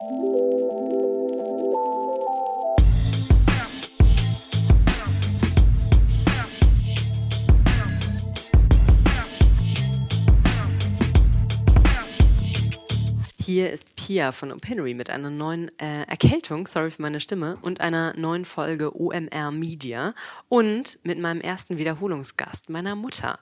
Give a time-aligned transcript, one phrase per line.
[0.00, 0.67] Música
[13.48, 17.80] Hier ist Pia von Opinory mit einer neuen äh, Erkältung, sorry für meine Stimme, und
[17.80, 20.12] einer neuen Folge OMR Media
[20.50, 23.38] und mit meinem ersten Wiederholungsgast, meiner Mutter.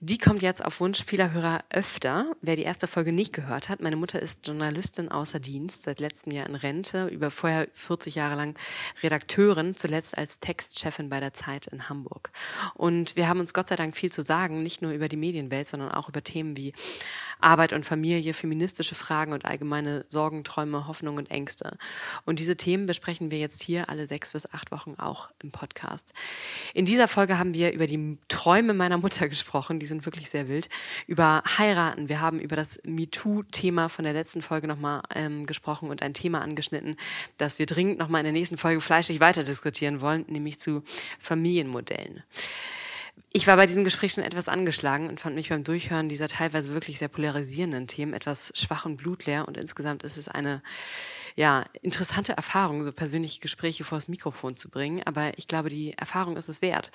[0.00, 2.30] Die kommt jetzt auf Wunsch vieler Hörer öfter.
[2.42, 6.34] Wer die erste Folge nicht gehört hat, meine Mutter ist Journalistin außer Dienst, seit letztem
[6.34, 8.58] Jahr in Rente, über vorher 40 Jahre lang
[9.02, 12.30] Redakteurin, zuletzt als Textchefin bei der Zeit in Hamburg.
[12.74, 15.66] Und wir haben uns Gott sei Dank viel zu sagen, nicht nur über die Medienwelt,
[15.66, 16.74] sondern auch über Themen wie
[17.40, 21.76] Arbeit und Familie, feministische Fragen und allgemeine Sorgen, Träume, Hoffnungen und Ängste.
[22.24, 26.12] Und diese Themen besprechen wir jetzt hier alle sechs bis acht Wochen auch im Podcast.
[26.74, 30.48] In dieser Folge haben wir über die Träume meiner Mutter gesprochen, die sind wirklich sehr
[30.48, 30.68] wild,
[31.06, 32.08] über Heiraten.
[32.08, 36.40] Wir haben über das MeToo-Thema von der letzten Folge nochmal ähm, gesprochen und ein Thema
[36.40, 36.96] angeschnitten,
[37.38, 40.82] das wir dringend nochmal in der nächsten Folge fleischig weiter diskutieren wollen, nämlich zu
[41.18, 42.22] Familienmodellen.
[43.32, 46.72] Ich war bei diesem Gespräch schon etwas angeschlagen und fand mich beim Durchhören dieser teilweise
[46.72, 49.46] wirklich sehr polarisierenden Themen etwas schwach und blutleer.
[49.46, 50.62] Und insgesamt ist es eine
[51.36, 55.92] ja, interessante Erfahrung, so persönliche Gespräche vor das Mikrofon zu bringen, aber ich glaube, die
[55.96, 56.90] Erfahrung ist es wert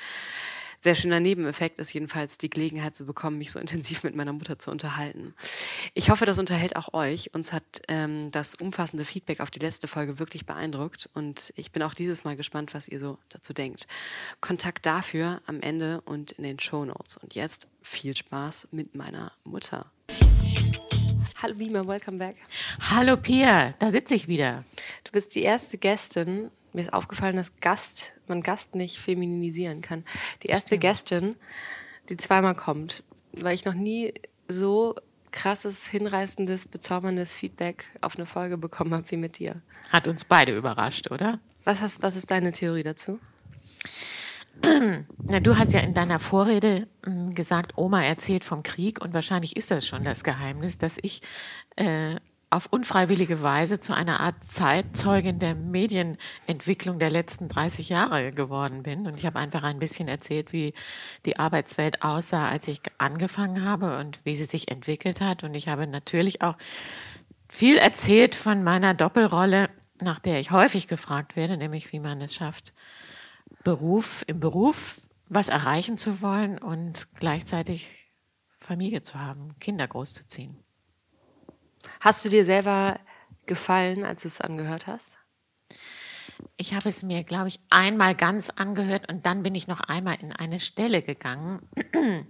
[0.77, 4.59] sehr schöner Nebeneffekt ist jedenfalls die Gelegenheit zu bekommen, mich so intensiv mit meiner Mutter
[4.59, 5.33] zu unterhalten.
[5.93, 7.33] Ich hoffe, das unterhält auch euch.
[7.33, 11.83] Uns hat ähm, das umfassende Feedback auf die letzte Folge wirklich beeindruckt und ich bin
[11.83, 13.87] auch dieses Mal gespannt, was ihr so dazu denkt.
[14.41, 17.17] Kontakt dafür am Ende und in den Show Notes.
[17.17, 19.91] Und jetzt viel Spaß mit meiner Mutter.
[21.41, 22.37] Hallo Bima, welcome back.
[22.79, 24.63] Hallo Pia, da sitze ich wieder.
[25.03, 30.03] Du bist die erste Gästin, mir ist aufgefallen, dass Gast, man Gast nicht feminisieren kann.
[30.43, 31.35] Die erste Gästin,
[32.09, 34.13] die zweimal kommt, weil ich noch nie
[34.47, 34.95] so
[35.31, 39.61] krasses, hinreißendes, bezauberndes Feedback auf eine Folge bekommen habe wie mit dir.
[39.89, 41.39] Hat uns beide überrascht, oder?
[41.65, 43.19] Was, hast, was ist deine Theorie dazu?
[44.61, 49.57] Na, du hast ja in deiner Vorrede mh, gesagt, Oma erzählt vom Krieg und wahrscheinlich
[49.57, 51.21] ist das schon das Geheimnis, dass ich
[51.75, 52.15] äh,
[52.55, 59.07] auf unfreiwillige Weise zu einer Art Zeitzeugin der Medienentwicklung der letzten 30 Jahre geworden bin.
[59.07, 60.73] Und ich habe einfach ein bisschen erzählt, wie
[61.25, 65.43] die Arbeitswelt aussah, als ich angefangen habe und wie sie sich entwickelt hat.
[65.43, 66.55] Und ich habe natürlich auch
[67.49, 72.33] viel erzählt von meiner Doppelrolle, nach der ich häufig gefragt werde, nämlich wie man es
[72.33, 72.73] schafft,
[73.65, 78.11] Beruf, im Beruf was erreichen zu wollen und gleichzeitig
[78.57, 80.64] Familie zu haben, Kinder großzuziehen.
[81.99, 82.99] Hast du dir selber
[83.45, 85.19] gefallen, als du es angehört hast?
[86.57, 90.17] Ich habe es mir, glaube ich, einmal ganz angehört und dann bin ich noch einmal
[90.21, 91.67] in eine Stelle gegangen.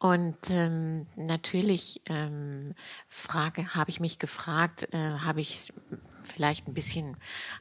[0.00, 2.74] Und ähm, natürlich ähm,
[3.26, 5.72] habe ich mich gefragt, äh, habe ich
[6.28, 7.16] vielleicht ein bisschen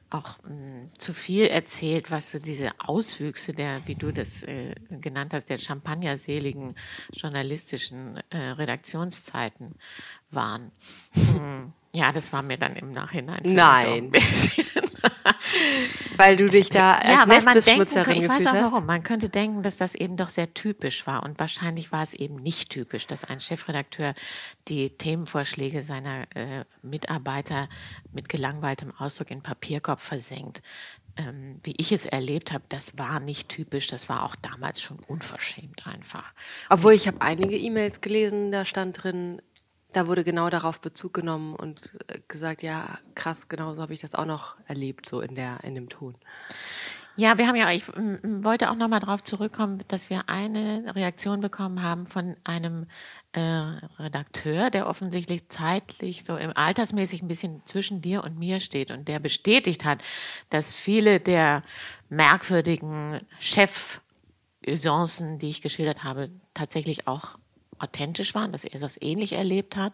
[0.09, 4.75] auch mh, hm, zu viel erzählt, was so diese Auswüchse der, wie du das äh,
[4.89, 6.75] genannt hast, der champagnerseligen
[7.13, 9.75] journalistischen äh, Redaktionszeiten
[10.29, 10.71] waren.
[11.13, 11.73] Hm.
[11.93, 13.41] Ja, das war mir dann im Nachhinein.
[13.43, 14.11] Nein.
[16.17, 18.85] weil du dich da als ja, Nestbeschmutzerin Ich weiß auch warum.
[18.85, 21.23] Man könnte denken, dass das eben doch sehr typisch war.
[21.23, 24.13] Und wahrscheinlich war es eben nicht typisch, dass ein Chefredakteur
[24.67, 27.69] die Themenvorschläge seiner äh, Mitarbeiter
[28.13, 30.61] mit gelangweiltem Ausdruck in Papierkorb versenkt.
[31.17, 33.87] Ähm, wie ich es erlebt habe, das war nicht typisch.
[33.87, 36.31] Das war auch damals schon unverschämt einfach.
[36.69, 39.41] Obwohl ich habe einige E-Mails gelesen, da stand drin,
[39.97, 43.99] da wurde genau darauf Bezug genommen und äh, gesagt, ja, krass, genau so habe ich
[43.99, 46.13] das auch noch erlebt, so in der, in dem Ton.
[47.15, 51.81] Ja, wir haben ja, ich wollte auch nochmal darauf zurückkommen, dass wir eine Reaktion bekommen
[51.81, 52.85] haben von einem
[53.31, 53.39] äh,
[53.97, 59.07] Redakteur, der offensichtlich zeitlich so im altersmäßig ein bisschen zwischen dir und mir steht und
[59.07, 60.03] der bestätigt hat,
[60.51, 61.63] dass viele der
[62.09, 67.39] merkwürdigen Chef-Usancen, die ich geschildert habe, tatsächlich auch
[67.79, 69.93] authentisch waren, dass er das ähnlich erlebt hat.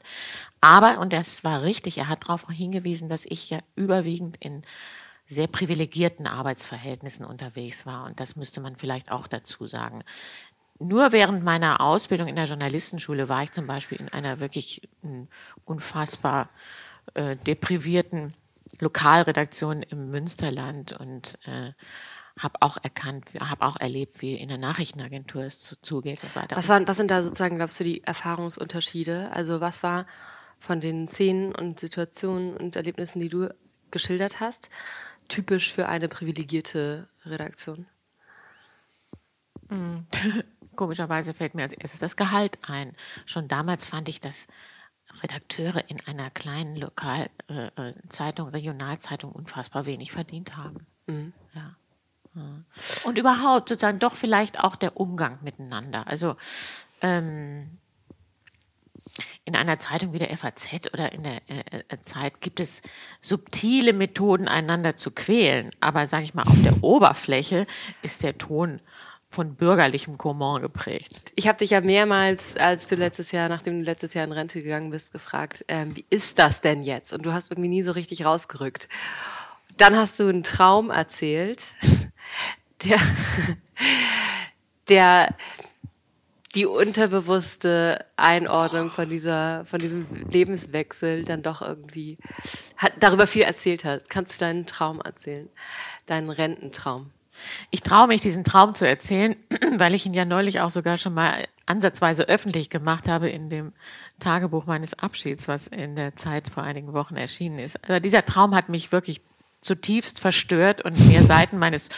[0.62, 4.64] Aber, und das war richtig, er hat darauf hingewiesen, dass ich ja überwiegend in
[5.26, 8.06] sehr privilegierten Arbeitsverhältnissen unterwegs war.
[8.06, 10.04] Und das müsste man vielleicht auch dazu sagen.
[10.80, 15.28] Nur während meiner Ausbildung in der Journalistenschule war ich zum Beispiel in einer wirklich hm,
[15.66, 16.50] unfassbar
[17.14, 18.34] äh, deprivierten
[18.80, 21.72] Lokalredaktion im Münsterland und äh,
[22.38, 26.56] habe auch erkannt, habe auch erlebt, wie in der Nachrichtenagentur es zu, zugeht und weiter.
[26.56, 29.32] Was, waren, was sind da sozusagen, glaubst du, die Erfahrungsunterschiede?
[29.32, 30.08] Also was war
[30.60, 33.54] von den Szenen und Situationen und Erlebnissen, die du
[33.92, 34.70] geschildert hast,
[35.28, 37.86] typisch für eine privilegierte Redaktion?
[39.70, 40.08] Hm.
[40.76, 42.96] Komischerweise fällt mir als erstes das Gehalt ein.
[43.28, 44.48] Schon damals fand ich das
[45.22, 50.88] Redakteure in einer kleinen Lokalzeitung, äh, äh Regionalzeitung unfassbar wenig verdient haben.
[51.06, 51.34] Mhm.
[51.54, 51.76] Ja.
[53.04, 56.08] Und überhaupt sozusagen doch vielleicht auch der Umgang miteinander.
[56.08, 56.36] Also
[57.02, 57.78] ähm,
[59.46, 62.82] in einer Zeitung wie der FAZ oder in der äh, äh, Zeit gibt es
[63.22, 65.72] subtile Methoden, einander zu quälen.
[65.80, 67.68] Aber sage ich mal, auf der Oberfläche
[68.02, 68.80] ist der Ton
[69.30, 71.32] von bürgerlichem Comment geprägt.
[71.36, 74.62] Ich habe dich ja mehrmals, als du letztes Jahr, nachdem du letztes Jahr in Rente
[74.62, 77.14] gegangen bist, gefragt, ähm, wie ist das denn jetzt?
[77.14, 78.88] Und du hast irgendwie nie so richtig rausgerückt.
[79.78, 81.66] Dann hast du einen Traum erzählt,
[82.84, 83.00] der,
[84.90, 85.36] der
[86.56, 92.18] die unterbewusste Einordnung von dieser, von diesem Lebenswechsel dann doch irgendwie
[92.78, 94.10] hat, darüber viel erzählt hat.
[94.10, 95.50] Kannst du deinen Traum erzählen?
[96.06, 97.10] Deinen Rententraum?
[97.72, 99.36] Ich traue mich, diesen Traum zu erzählen,
[99.78, 103.74] weil ich ihn ja neulich auch sogar schon mal ansatzweise öffentlich gemacht habe in dem
[104.20, 107.84] Tagebuch meines Abschieds, was in der Zeit vor einigen Wochen erschienen ist.
[107.88, 109.22] Also dieser Traum hat mich wirklich
[109.64, 111.90] zutiefst verstört und mir Seiten meines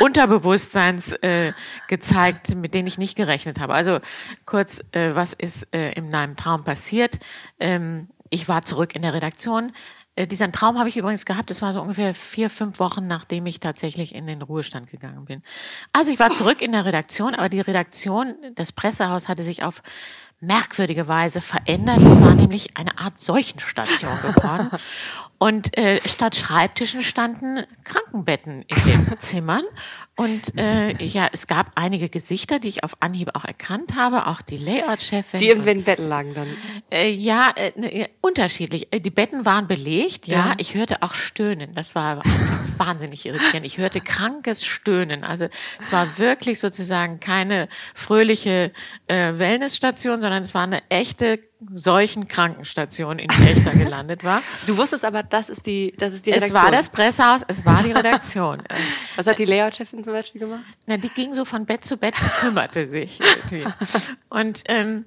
[0.00, 1.52] Unterbewusstseins äh,
[1.88, 3.74] gezeigt, mit denen ich nicht gerechnet habe.
[3.74, 4.00] Also
[4.46, 7.18] kurz, äh, was ist äh, in meinem Traum passiert?
[7.58, 9.72] Ähm, ich war zurück in der Redaktion.
[10.16, 11.50] Äh, diesen Traum habe ich übrigens gehabt.
[11.50, 15.42] Das war so ungefähr vier, fünf Wochen, nachdem ich tatsächlich in den Ruhestand gegangen bin.
[15.92, 19.82] Also ich war zurück in der Redaktion, aber die Redaktion, das Pressehaus hatte sich auf
[20.40, 21.98] merkwürdige Weise verändert.
[21.98, 24.70] Es war nämlich eine Art Seuchenstation geworden.
[25.42, 29.62] Und äh, statt Schreibtischen standen Krankenbetten in den Zimmern.
[30.14, 34.42] Und äh, ja, es gab einige Gesichter, die ich auf Anhieb auch erkannt habe, auch
[34.42, 35.40] die Layout-Chefin.
[35.40, 36.48] Die in den Betten lagen dann?
[36.90, 38.92] Äh, ja, äh, ne, unterschiedlich.
[38.92, 40.48] Äh, die Betten waren belegt, ja.
[40.48, 40.54] ja.
[40.58, 41.74] Ich hörte auch Stöhnen.
[41.74, 42.22] Das war
[42.76, 43.64] wahnsinnig irritierend.
[43.64, 45.24] Ich hörte krankes Stöhnen.
[45.24, 45.48] Also
[45.80, 48.72] es war wirklich sozusagen keine fröhliche
[49.06, 51.40] äh, Wellnessstation, sondern es war eine echte
[51.74, 53.28] solchen Krankenstation, in
[53.64, 54.42] da gelandet war.
[54.66, 56.56] Du wusstest aber, das ist die, das ist die Redaktion.
[56.56, 58.62] Es war das Pressehaus, es war die Redaktion.
[59.16, 60.64] Was hat die Layout-Chefin zum Beispiel gemacht?
[60.86, 63.18] Na, die ging so von Bett zu Bett, kümmerte sich.
[64.28, 65.04] Und ähm,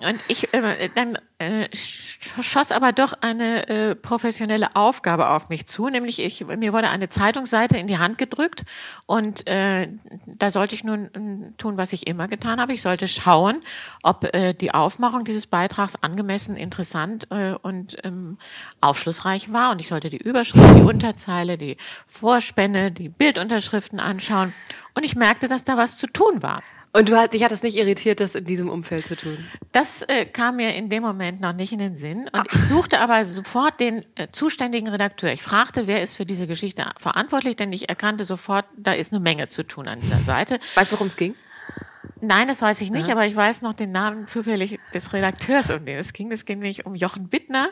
[0.00, 5.88] und ich äh, dann äh, schoss aber doch eine äh, professionelle Aufgabe auf mich zu,
[5.88, 8.64] nämlich ich mir wurde eine Zeitungsseite in die Hand gedrückt
[9.06, 9.88] und äh,
[10.26, 12.72] da sollte ich nun äh, tun, was ich immer getan habe.
[12.72, 13.62] Ich sollte schauen,
[14.02, 18.38] ob äh, die Aufmachung dieses Beitrags angemessen, interessant äh, und ähm,
[18.80, 21.76] aufschlussreich war und ich sollte die Überschrift, die Unterzeile, die
[22.06, 24.54] Vorspänne, die Bildunterschriften anschauen
[24.94, 26.62] und ich merkte, dass da was zu tun war.
[26.92, 29.38] Und du hat, dich hat es nicht irritiert, das in diesem Umfeld zu tun?
[29.70, 32.22] Das äh, kam mir in dem Moment noch nicht in den Sinn.
[32.22, 32.44] Und Ach.
[32.52, 35.32] ich suchte aber sofort den äh, zuständigen Redakteur.
[35.32, 39.20] Ich fragte, wer ist für diese Geschichte verantwortlich, denn ich erkannte sofort, da ist eine
[39.20, 40.58] Menge zu tun an dieser Seite.
[40.74, 41.36] Weißt du, worum es ging?
[42.22, 43.14] Nein, das weiß ich nicht, ja.
[43.14, 46.30] aber ich weiß noch den Namen zufällig des Redakteurs, um den es ging.
[46.32, 47.70] Es ging nämlich um Jochen Bittner.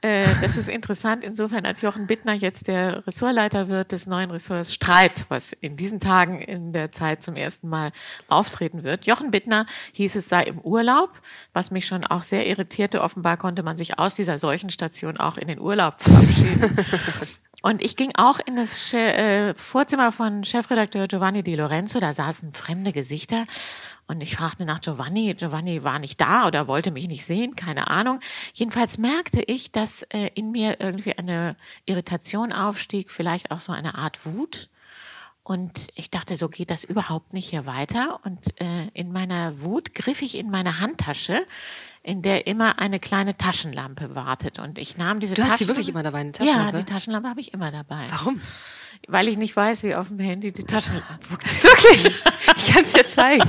[0.00, 4.72] Äh, das ist interessant insofern, als Jochen Bittner jetzt der Ressortleiter wird des neuen Ressorts
[4.72, 7.92] Streit, was in diesen Tagen in der Zeit zum ersten Mal
[8.28, 9.06] auftreten wird.
[9.06, 11.10] Jochen Bittner hieß es sei im Urlaub,
[11.52, 13.02] was mich schon auch sehr irritierte.
[13.02, 16.76] Offenbar konnte man sich aus dieser Seuchenstation auch in den Urlaub verabschieden.
[17.62, 22.54] Und ich ging auch in das äh, Vorzimmer von Chefredakteur Giovanni Di Lorenzo, da saßen
[22.54, 23.44] fremde Gesichter
[24.10, 25.32] und ich fragte nach Giovanni.
[25.34, 28.18] Giovanni war nicht da oder wollte mich nicht sehen, keine Ahnung.
[28.52, 33.94] Jedenfalls merkte ich, dass äh, in mir irgendwie eine Irritation aufstieg, vielleicht auch so eine
[33.94, 34.68] Art Wut.
[35.44, 38.18] Und ich dachte, so geht das überhaupt nicht hier weiter.
[38.24, 41.46] Und äh, in meiner Wut griff ich in meine Handtasche,
[42.02, 44.58] in der immer eine kleine Taschenlampe wartet.
[44.58, 46.76] Und ich nahm diese Du hast die wirklich immer dabei, eine Taschenlampe?
[46.76, 48.06] Ja, die Taschenlampe habe ich immer dabei.
[48.10, 48.40] Warum?
[49.06, 51.64] Weil ich nicht weiß, wie auf dem Handy die Taschenlampe funktioniert.
[51.64, 52.14] Wirklich?
[52.56, 53.48] Ich kann es dir zeigen.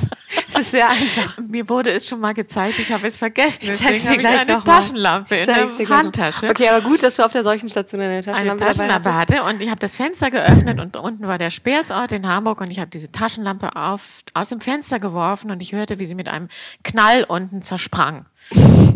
[0.53, 1.37] Es ist sehr einfach.
[1.39, 3.63] Mir wurde es schon mal gezeigt, ich habe es vergessen.
[3.63, 6.49] Ich zeig's dir gleich eine noch Taschenlampe in der Handtasche.
[6.49, 9.43] Okay, aber gut, dass du auf der solchen Station eine Taschenlampe, eine Taschenlampe hatte.
[9.43, 12.79] Und ich habe das Fenster geöffnet und unten war der Speersort in Hamburg und ich
[12.79, 16.49] habe diese Taschenlampe auf, aus dem Fenster geworfen und ich hörte, wie sie mit einem
[16.83, 18.25] Knall unten zersprang.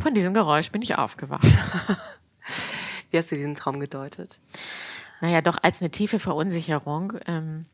[0.01, 1.47] Von diesem Geräusch bin ich aufgewacht.
[3.11, 4.39] Wie hast du diesen Traum gedeutet?
[5.21, 7.13] Naja, doch als eine tiefe Verunsicherung.
[7.27, 7.65] Ähm,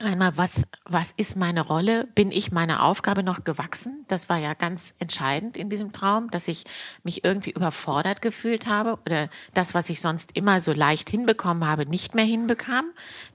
[0.00, 2.08] Einmal, was, was ist meine Rolle?
[2.16, 4.04] Bin ich meiner Aufgabe noch gewachsen?
[4.08, 6.64] Das war ja ganz entscheidend in diesem Traum, dass ich
[7.04, 11.86] mich irgendwie überfordert gefühlt habe oder das, was ich sonst immer so leicht hinbekommen habe,
[11.86, 12.86] nicht mehr hinbekam.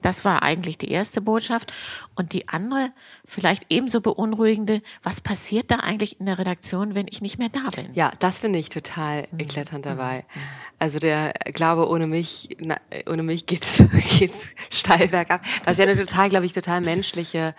[0.02, 1.72] Das war eigentlich die erste Botschaft.
[2.14, 2.92] Und die andere,
[3.30, 7.70] vielleicht ebenso beunruhigende, was passiert da eigentlich in der Redaktion, wenn ich nicht mehr da
[7.70, 7.94] bin?
[7.94, 9.38] Ja, das finde ich total mhm.
[9.38, 10.24] eklatant dabei.
[10.34, 10.40] Mhm.
[10.80, 13.80] Also der Glaube, ohne mich, na, ohne mich geht's,
[14.18, 15.42] geht's steil bergab.
[15.64, 17.54] Was ja eine total, glaube ich, total menschliche,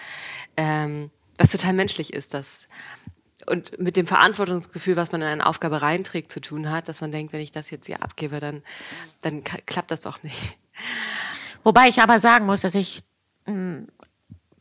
[0.58, 2.68] ähm, was total menschlich ist, dass
[3.48, 7.12] und mit dem Verantwortungsgefühl, was man in eine Aufgabe reinträgt, zu tun hat, dass man
[7.12, 8.62] denkt, wenn ich das jetzt hier abgebe, dann,
[9.22, 10.58] dann klappt das doch nicht.
[11.64, 13.04] Wobei ich aber sagen muss, dass ich
[13.48, 13.88] ein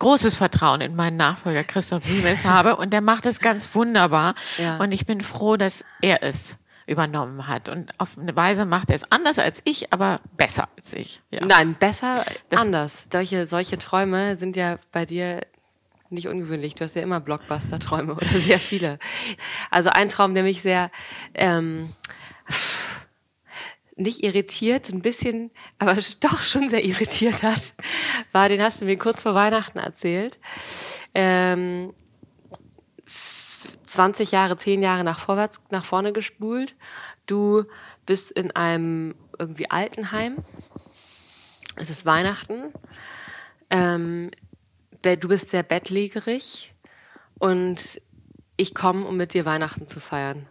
[0.01, 4.79] großes Vertrauen in meinen Nachfolger Christoph Siemens habe und der macht es ganz wunderbar ja.
[4.79, 7.69] und ich bin froh, dass er es übernommen hat.
[7.69, 11.23] Und auf eine Weise macht er es anders als ich, aber besser als ich.
[11.31, 11.47] Ja.
[11.47, 13.07] Nein, besser das anders.
[13.13, 15.43] Solche, solche Träume sind ja bei dir
[16.09, 16.75] nicht ungewöhnlich.
[16.75, 18.99] Du hast ja immer Blockbuster-Träume oder sehr viele.
[19.71, 20.91] Also ein Traum, der mich sehr
[21.35, 21.93] ähm,
[24.01, 27.75] nicht irritiert, ein bisschen, aber doch schon sehr irritiert hat,
[28.33, 30.39] war, den hast du mir kurz vor Weihnachten erzählt.
[31.15, 31.93] Ähm,
[33.85, 36.77] 20 Jahre, 10 Jahre nach vorwärts, nach vorne gespult.
[37.27, 37.65] Du
[38.07, 40.37] bist in einem irgendwie Altenheim.
[41.77, 42.73] Es ist Weihnachten.
[43.69, 44.31] Ähm,
[45.03, 46.75] du bist sehr bettlägerig
[47.39, 48.01] und
[48.57, 50.47] ich komme, um mit dir Weihnachten zu feiern.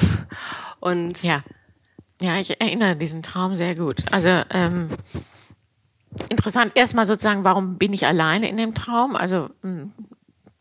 [0.80, 1.42] und ja.
[2.20, 4.04] Ja, ich erinnere diesen Traum sehr gut.
[4.12, 4.90] Also ähm,
[6.28, 9.16] interessant erstmal sozusagen, warum bin ich alleine in dem Traum?
[9.16, 9.92] Also hm,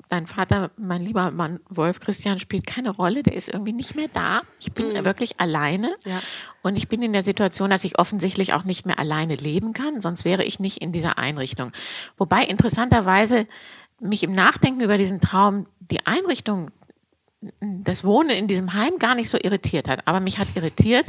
[0.10, 3.24] dein Vater, mein lieber Mann Wolf Christian, spielt keine Rolle.
[3.24, 4.42] Der ist irgendwie nicht mehr da.
[4.60, 5.06] Ich bin mhm.
[5.06, 5.96] wirklich alleine.
[6.06, 6.20] Ja.
[6.62, 10.02] Und ich bin in der Situation, dass ich offensichtlich auch nicht mehr alleine leben kann.
[10.02, 11.72] Sonst wäre ich nicht in dieser Einrichtung.
[12.18, 13.48] Wobei interessanterweise
[14.00, 16.72] mich im Nachdenken über diesen Traum die Einrichtung
[17.62, 20.06] das Wohnen in diesem Heim gar nicht so irritiert hat.
[20.06, 21.08] Aber mich hat irritiert,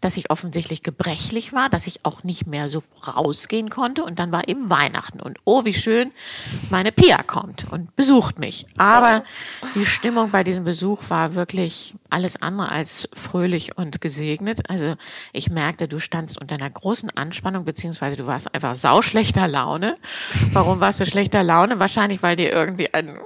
[0.00, 4.02] dass ich offensichtlich gebrechlich war, dass ich auch nicht mehr so rausgehen konnte.
[4.02, 5.20] Und dann war eben Weihnachten.
[5.20, 6.10] Und oh, wie schön,
[6.70, 8.66] meine Pia kommt und besucht mich.
[8.76, 9.22] Aber
[9.76, 14.68] die Stimmung bei diesem Besuch war wirklich alles andere als fröhlich und gesegnet.
[14.68, 14.96] Also
[15.32, 19.94] ich merkte, du standst unter einer großen Anspannung, beziehungsweise du warst einfach sauschlechter Laune.
[20.52, 21.78] Warum warst du schlechter Laune?
[21.78, 23.16] Wahrscheinlich, weil dir irgendwie ein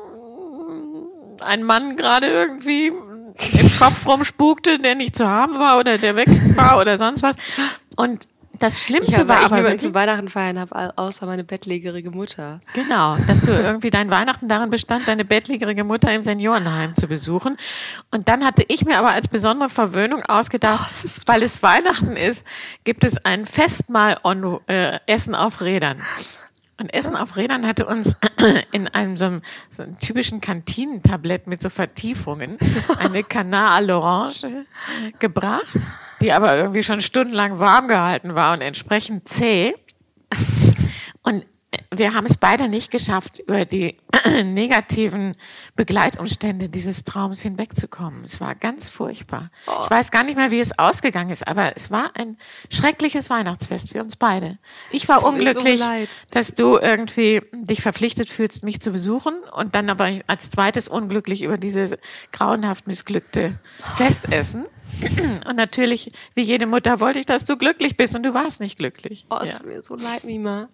[1.42, 6.28] ein Mann gerade irgendwie im Kopf rumspukte, der nicht zu haben war oder der weg
[6.56, 7.36] war oder sonst was.
[7.96, 8.26] Und
[8.62, 12.60] das Schlimmste ja, war ich aber niemanden zum Weihnachten feiern habe, außer meine bettlägerige Mutter.
[12.74, 17.56] Genau, dass du irgendwie dein Weihnachten darin bestand, deine bettlägerige Mutter im Seniorenheim zu besuchen.
[18.12, 22.46] Und dann hatte ich mir aber als besondere Verwöhnung ausgedacht, oh, weil es Weihnachten ist,
[22.84, 26.00] gibt es ein Festmahl on, äh, Essen auf Rädern.
[26.78, 28.16] Und Essen auf Rädern hatte uns
[28.72, 32.58] in einem so einem, so einem typischen Kantinentablett mit so Vertiefungen
[32.98, 34.64] eine Canard à l'Orange
[35.18, 35.78] gebracht,
[36.20, 39.74] die aber irgendwie schon stundenlang warm gehalten war und entsprechend zäh.
[41.94, 43.96] Wir haben es beide nicht geschafft, über die
[44.44, 45.36] negativen
[45.74, 48.24] Begleitumstände dieses Traums hinwegzukommen.
[48.24, 49.50] Es war ganz furchtbar.
[49.66, 49.80] Oh.
[49.84, 52.36] Ich weiß gar nicht mehr, wie es ausgegangen ist, aber es war ein
[52.70, 54.58] schreckliches Weihnachtsfest für uns beide.
[54.90, 55.86] Ich war unglücklich, so
[56.30, 61.42] dass du irgendwie dich verpflichtet fühlst, mich zu besuchen und dann aber als zweites unglücklich
[61.42, 61.96] über dieses
[62.32, 63.58] grauenhaft missglückte
[63.96, 64.66] Festessen.
[65.48, 68.78] Und natürlich, wie jede Mutter, wollte ich, dass du glücklich bist und du warst nicht
[68.78, 69.26] glücklich.
[69.30, 69.66] Oh, es ja.
[69.66, 70.68] mir so leid, Mima.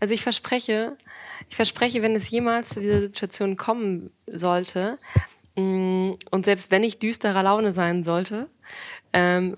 [0.00, 0.96] Also ich verspreche,
[1.48, 4.98] ich verspreche, wenn es jemals zu dieser Situation kommen sollte,
[5.56, 8.48] mm, und selbst wenn ich düsterer Laune sein sollte,
[9.12, 9.56] ähm,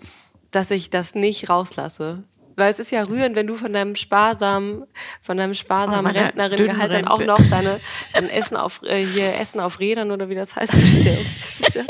[0.50, 2.24] dass ich das nicht rauslasse.
[2.56, 4.86] Weil es ist ja rührend, wenn du von deinem sparsamen,
[5.20, 7.78] von deinem sparsamen oh, Rentnerin-Gehalt dann auch noch deine,
[8.14, 11.74] dein Essen auf, äh, hier Essen auf Rädern oder wie das heißt bestellst.
[11.74, 11.84] Ja,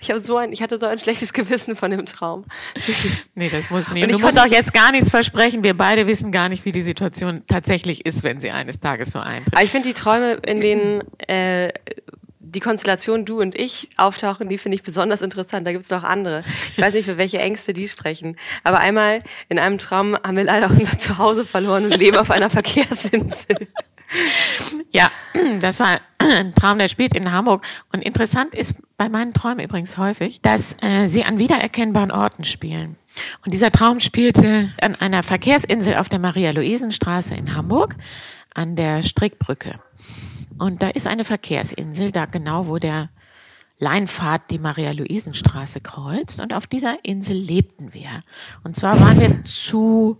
[0.00, 2.44] ich habe so ein, ich hatte so ein schlechtes Gewissen von dem Traum.
[3.34, 4.04] nee, das muss nicht.
[4.04, 5.64] Und du musst auch jetzt gar nichts versprechen.
[5.64, 9.18] Wir beide wissen gar nicht, wie die Situation tatsächlich ist, wenn sie eines Tages so
[9.18, 9.54] eintritt.
[9.54, 11.72] Aber ich finde die Träume, in denen äh,
[12.56, 15.66] die Konstellation du und ich auftauchen, die finde ich besonders interessant.
[15.66, 16.42] Da gibt es noch andere.
[16.72, 18.36] Ich weiß nicht, für welche Ängste die sprechen.
[18.64, 22.50] Aber einmal in einem Traum haben wir leider unser Zuhause verloren und leben auf einer
[22.50, 23.68] Verkehrsinsel.
[24.92, 25.10] Ja,
[25.60, 27.64] das war ein Traum, der spielt in Hamburg.
[27.92, 32.96] Und interessant ist bei meinen Träumen übrigens häufig, dass äh, sie an wiedererkennbaren Orten spielen.
[33.44, 37.96] Und dieser Traum spielte an einer Verkehrsinsel auf der Maria-Luisen-Straße in Hamburg
[38.54, 39.78] an der Strickbrücke.
[40.58, 43.10] Und da ist eine Verkehrsinsel, da genau, wo der
[43.78, 46.40] Leinpfad die Maria-Luisen-Straße kreuzt.
[46.40, 48.22] Und auf dieser Insel lebten wir.
[48.64, 50.18] Und zwar waren wir zu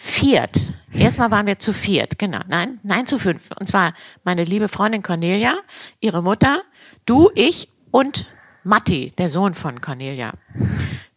[0.00, 0.56] viert.
[0.94, 2.40] Erstmal waren wir zu viert, genau.
[2.48, 3.50] Nein, nein, zu fünf.
[3.60, 3.92] Und zwar
[4.24, 5.58] meine liebe Freundin Cornelia,
[6.00, 6.62] ihre Mutter,
[7.04, 8.26] du, ich und
[8.64, 10.32] Matti, der Sohn von Cornelia.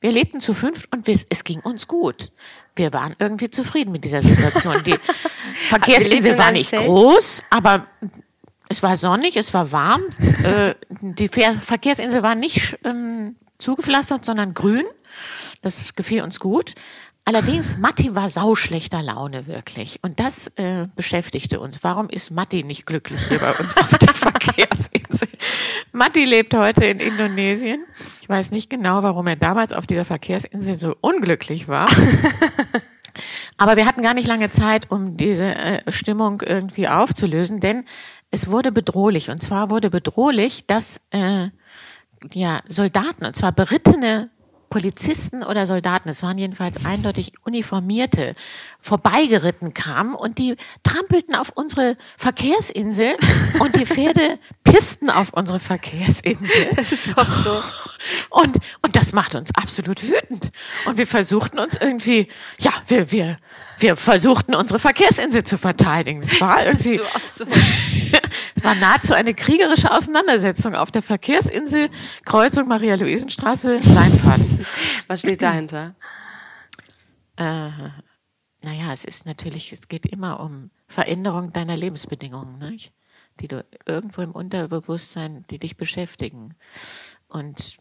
[0.02, 2.32] Wir lebten zu fünf und es ging uns gut.
[2.76, 4.84] Wir waren irgendwie zufrieden mit dieser Situation.
[4.84, 4.96] Die
[5.70, 7.88] Verkehrsinsel war nicht groß, aber
[8.68, 10.02] es war sonnig, es war warm.
[10.44, 14.86] Äh, die Verkehrsinsel war nicht ähm, zugepflastert, sondern grün.
[15.62, 16.76] Das gefiel uns gut.
[17.26, 20.00] Allerdings, Matti war sauschlechter Laune wirklich.
[20.02, 21.82] Und das äh, beschäftigte uns.
[21.82, 25.30] Warum ist Matti nicht glücklich hier bei uns auf der Verkehrsinsel?
[25.94, 27.86] Matti lebt heute in Indonesien.
[28.22, 31.88] Ich weiß nicht genau, warum er damals auf dieser Verkehrsinsel so unglücklich war.
[33.58, 37.86] Aber wir hatten gar nicht lange Zeit, um diese äh, Stimmung irgendwie aufzulösen, denn
[38.32, 39.30] es wurde bedrohlich.
[39.30, 41.50] Und zwar wurde bedrohlich, dass äh,
[42.34, 44.30] ja, Soldaten, und zwar berittene
[44.74, 48.34] Polizisten oder Soldaten, es waren jedenfalls eindeutig uniformierte,
[48.82, 53.16] vorbeigeritten kamen und die trampelten auf unsere Verkehrsinsel
[53.60, 56.70] und die Pferde pissten auf unsere Verkehrsinsel.
[56.76, 57.62] Das ist auch so.
[58.32, 60.52] Und, und das macht uns absolut wütend.
[60.86, 62.28] Und wir versuchten uns irgendwie,
[62.58, 63.38] ja, wir, wir,
[63.78, 66.22] wir versuchten unsere Verkehrsinsel zu verteidigen.
[66.22, 67.46] Das war irgendwie, das so
[68.64, 71.90] es war nahezu eine kriegerische Auseinandersetzung auf der Verkehrsinsel
[72.24, 74.40] Kreuzung Maria-Luisenstraße, Leinfahrt.
[75.08, 75.96] Was steht dahinter?
[77.36, 77.70] Äh,
[78.62, 82.94] naja, es ist natürlich, es geht immer um Veränderung deiner Lebensbedingungen, nicht?
[83.42, 86.56] die du irgendwo im Unterbewusstsein, die dich beschäftigen.
[87.28, 87.78] Und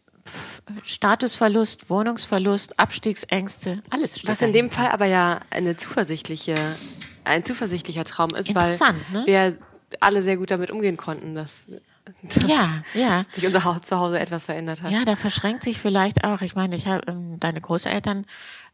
[0.83, 6.55] Statusverlust, Wohnungsverlust, Abstiegsängste, alles steht Was in dem Fall aber ja eine zuversichtliche,
[7.23, 8.77] ein zuversichtlicher Traum ist, weil
[9.11, 9.23] ne?
[9.25, 9.57] wir
[10.01, 11.71] alle sehr gut damit umgehen konnten, dass,
[12.23, 13.25] dass ja, ja.
[13.31, 14.91] sich unser Zuhause etwas verändert hat.
[14.91, 18.25] Ja, da verschränkt sich vielleicht auch, ich meine, ich habe ähm, deine Großeltern,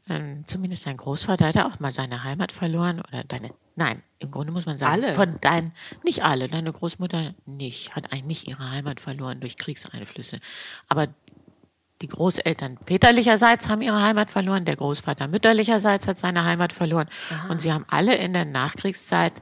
[0.09, 4.51] ähm, zumindest dein Großvater hat auch mal seine Heimat verloren oder deine, nein, im Grunde
[4.51, 5.13] muss man sagen, alle.
[5.13, 5.73] von dein,
[6.03, 10.39] nicht alle, deine Großmutter nicht, hat eigentlich ihre Heimat verloren durch Kriegseinflüsse.
[10.87, 11.07] Aber
[12.01, 17.09] die Großeltern väterlicherseits haben ihre Heimat verloren, der Großvater mütterlicherseits hat seine Heimat verloren.
[17.29, 17.49] Aha.
[17.49, 19.33] Und sie haben alle in der Nachkriegszeit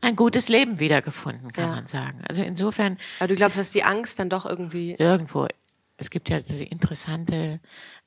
[0.00, 1.74] ein gutes Leben wiedergefunden, kann ja.
[1.76, 2.20] man sagen.
[2.28, 2.98] Also insofern.
[3.18, 4.96] Aber du glaubst, dass die Angst dann doch irgendwie.
[4.98, 5.46] Irgendwo.
[5.96, 7.60] Es gibt ja die interessante,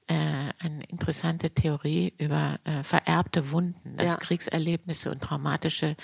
[0.08, 0.14] äh,
[0.60, 4.18] eine interessante Theorie über äh, vererbte Wunden, dass ja.
[4.18, 5.96] Kriegserlebnisse und traumatische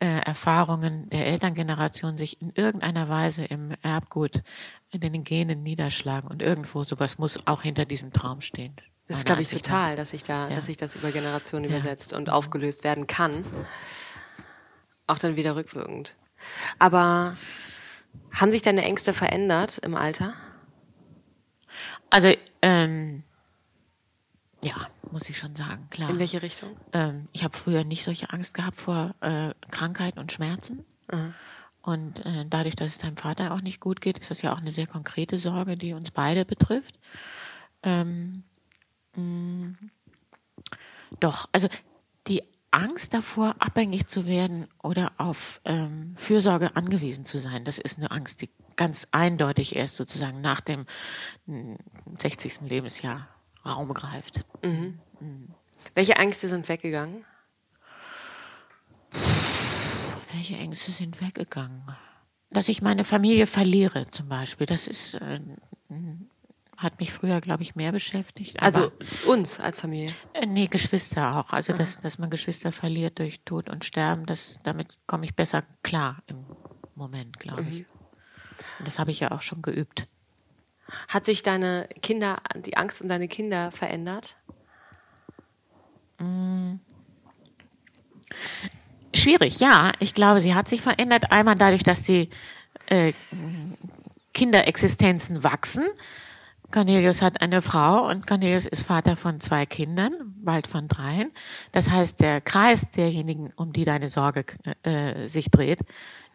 [0.00, 4.42] äh, Erfahrungen der Elterngeneration sich in irgendeiner Weise im Erbgut
[4.90, 8.74] in den Genen niederschlagen und irgendwo sowas muss auch hinter diesem Traum stehen.
[9.06, 10.56] Das ist, glaube ich, total, dass sich da, ja.
[10.56, 11.76] dass sich das über Generationen ja.
[11.76, 13.44] übersetzt und aufgelöst werden kann.
[15.06, 16.16] Auch dann wieder rückwirkend.
[16.78, 17.36] Aber
[18.32, 20.34] haben sich deine Ängste verändert im Alter?
[22.08, 23.24] Also, ähm,
[24.64, 26.10] ja, muss ich schon sagen, klar.
[26.10, 26.76] In welche Richtung?
[26.92, 30.84] Ähm, ich habe früher nicht solche Angst gehabt vor äh, Krankheit und Schmerzen.
[31.12, 31.34] Mhm.
[31.82, 34.58] Und äh, dadurch, dass es deinem Vater auch nicht gut geht, ist das ja auch
[34.58, 36.98] eine sehr konkrete Sorge, die uns beide betrifft.
[37.82, 38.44] Ähm,
[39.14, 39.74] mh,
[41.20, 41.68] doch, also
[42.26, 47.98] die Angst davor, abhängig zu werden oder auf ähm, Fürsorge angewiesen zu sein, das ist
[47.98, 50.86] eine Angst, die ganz eindeutig erst sozusagen nach dem
[51.46, 52.62] 60.
[52.62, 53.28] Mm, Lebensjahr
[53.64, 54.44] Raum greift.
[54.62, 55.00] Mhm.
[55.20, 55.54] Mhm.
[55.94, 57.24] Welche Ängste sind weggegangen?
[60.32, 61.82] Welche Ängste sind weggegangen?
[62.50, 64.66] Dass ich meine Familie verliere, zum Beispiel.
[64.66, 65.40] Das ist, äh,
[66.76, 68.60] hat mich früher, glaube ich, mehr beschäftigt.
[68.60, 68.92] also
[69.26, 70.14] uns als Familie?
[70.32, 71.52] Äh, nee, Geschwister auch.
[71.52, 75.62] Also, dass, dass man Geschwister verliert durch Tod und Sterben, das, damit komme ich besser
[75.82, 76.44] klar im
[76.94, 77.72] Moment, glaube mhm.
[77.72, 77.86] ich.
[78.78, 80.06] Und das habe ich ja auch schon geübt.
[81.08, 84.36] Hat sich deine Kinder, die Angst um deine Kinder verändert?
[86.18, 86.74] Mm.
[89.14, 89.92] Schwierig, ja.
[90.00, 91.30] Ich glaube, sie hat sich verändert.
[91.30, 92.30] Einmal dadurch, dass die
[92.86, 93.12] äh,
[94.32, 95.84] Kinderexistenzen wachsen.
[96.72, 101.30] Cornelius hat eine Frau und Cornelius ist Vater von zwei Kindern, bald von dreien.
[101.70, 104.44] Das heißt, der Kreis derjenigen, um die deine Sorge
[104.82, 105.80] äh, sich dreht,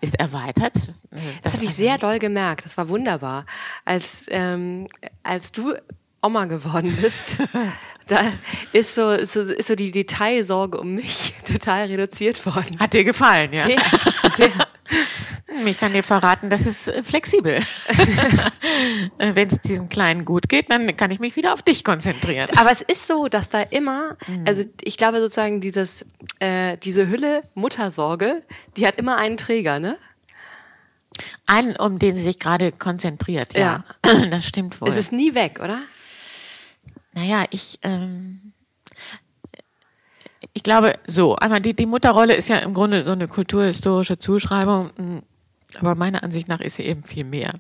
[0.02, 0.76] ist erweitert.
[0.76, 0.96] Das,
[1.44, 2.66] das habe ich sehr doll gemerkt.
[2.66, 3.46] Das war wunderbar.
[3.86, 4.88] Als, ähm,
[5.24, 5.76] als du
[6.22, 7.38] Oma geworden bist,
[8.08, 8.32] da
[8.74, 12.80] ist so, so, ist so die Detailsorge um mich total reduziert worden.
[12.80, 13.66] Hat dir gefallen, ja?
[13.66, 13.80] Sehr,
[14.36, 14.52] sehr.
[15.66, 17.60] Ich kann dir verraten, das ist äh, flexibel.
[19.18, 22.50] Wenn es diesen Kleinen gut geht, dann kann ich mich wieder auf dich konzentrieren.
[22.58, 24.46] Aber es ist so, dass da immer, mhm.
[24.48, 26.06] also ich glaube sozusagen dieses,
[26.40, 28.44] äh, diese Hülle Muttersorge,
[28.78, 29.98] die hat immer einen Träger, ne?
[31.48, 33.84] Einen, um den sie sich gerade konzentriert, ja.
[34.06, 34.26] ja.
[34.30, 34.88] Das stimmt wohl.
[34.88, 35.82] Es ist nie weg, oder?
[37.14, 38.54] Naja, ich, ähm,
[40.54, 45.24] ich glaube, so, einmal die, die Mutterrolle ist ja im Grunde so eine kulturhistorische Zuschreibung,
[45.78, 47.54] aber meiner Ansicht nach ist sie eben viel mehr.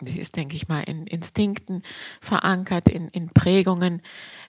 [0.00, 1.82] Sie ist, denke ich mal, in Instinkten
[2.20, 4.02] verankert, in, in Prägungen,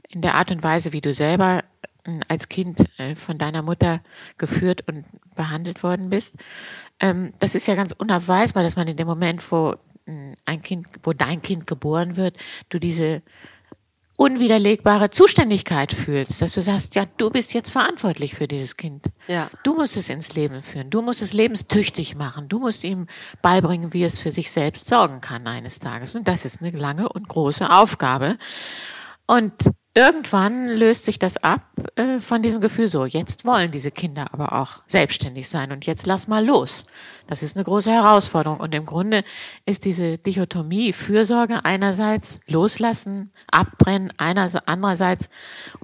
[0.07, 1.63] in der Art und Weise, wie du selber
[2.05, 4.01] hm, als Kind äh, von deiner Mutter
[4.37, 5.05] geführt und
[5.35, 6.35] behandelt worden bist.
[6.99, 10.87] Ähm, das ist ja ganz unabweisbar, dass man in dem Moment, wo hm, ein Kind,
[11.01, 12.37] wo dein Kind geboren wird,
[12.69, 13.23] du diese
[14.19, 19.05] unwiderlegbare Zuständigkeit fühlst, dass du sagst, ja, du bist jetzt verantwortlich für dieses Kind.
[19.27, 19.49] Ja.
[19.63, 20.89] Du musst es ins Leben führen.
[20.89, 22.49] Du musst es lebenstüchtig machen.
[22.49, 23.07] Du musst ihm
[23.41, 26.15] beibringen, wie es für sich selbst sorgen kann eines Tages.
[26.15, 28.37] Und das ist eine lange und große Aufgabe.
[29.25, 29.53] Und
[29.93, 34.53] irgendwann löst sich das ab äh, von diesem Gefühl so, jetzt wollen diese Kinder aber
[34.53, 36.85] auch selbstständig sein und jetzt lass mal los.
[37.27, 39.23] Das ist eine große Herausforderung und im Grunde
[39.65, 45.29] ist diese Dichotomie Fürsorge einerseits loslassen, abtrennen, einerseits, andererseits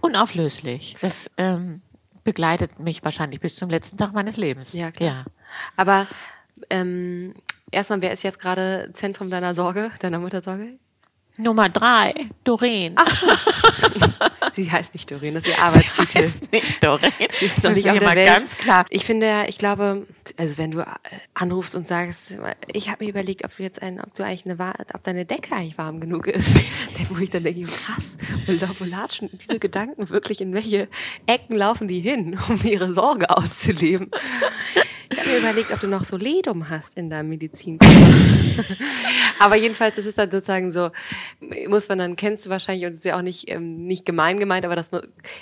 [0.01, 0.95] unauflöslich.
[1.01, 1.81] Das ähm,
[2.23, 4.73] begleitet mich wahrscheinlich bis zum letzten Tag meines Lebens.
[4.73, 5.09] Ja, klar.
[5.09, 5.25] Ja.
[5.77, 6.07] Aber
[6.69, 7.35] ähm,
[7.71, 10.77] erstmal, wer ist jetzt gerade Zentrum deiner Sorge, deiner Muttersorge?
[11.37, 12.93] Nummer drei, Doreen.
[12.95, 13.23] Ach.
[14.53, 16.07] sie heißt nicht Doreen, das ist ihr Arbeitstitel.
[16.11, 17.11] Sie heißt nicht Doreen.
[17.33, 18.27] Sie ist doch nicht auf der Welt.
[18.27, 18.85] ganz klar.
[18.89, 20.85] Ich finde, ich glaube, also wenn du äh,
[21.33, 22.37] anrufst und sagst,
[22.73, 25.55] ich habe mir überlegt, ob du jetzt ein, ob du eigentlich eine, ob deine Decke
[25.55, 26.49] eigentlich warm genug ist,
[27.09, 28.17] wo ich dann denke, krass,
[28.79, 30.87] wo latschen diese Gedanken wirklich in welche
[31.25, 34.09] Ecken laufen die hin, um ihre Sorge auszuleben?
[35.09, 37.77] Ich habe mir überlegt, ob du noch so Ledum hast in deinem Medizin.
[39.39, 40.89] Aber jedenfalls, das ist dann sozusagen so,
[41.67, 44.39] muss man dann, kennst du wahrscheinlich, und es ist ja auch nicht, ähm, nicht gemein
[44.39, 44.89] gemeint, aber das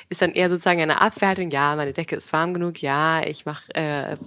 [0.10, 1.52] ist dann eher sozusagen eine Abwertung.
[1.52, 2.82] Ja, meine Decke ist warm genug.
[2.82, 4.18] Ja, ich mach, äh,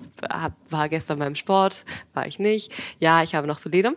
[0.46, 2.72] hab, war gestern beim Sport, war ich nicht.
[3.00, 3.96] Ja, ich habe noch so Ledum.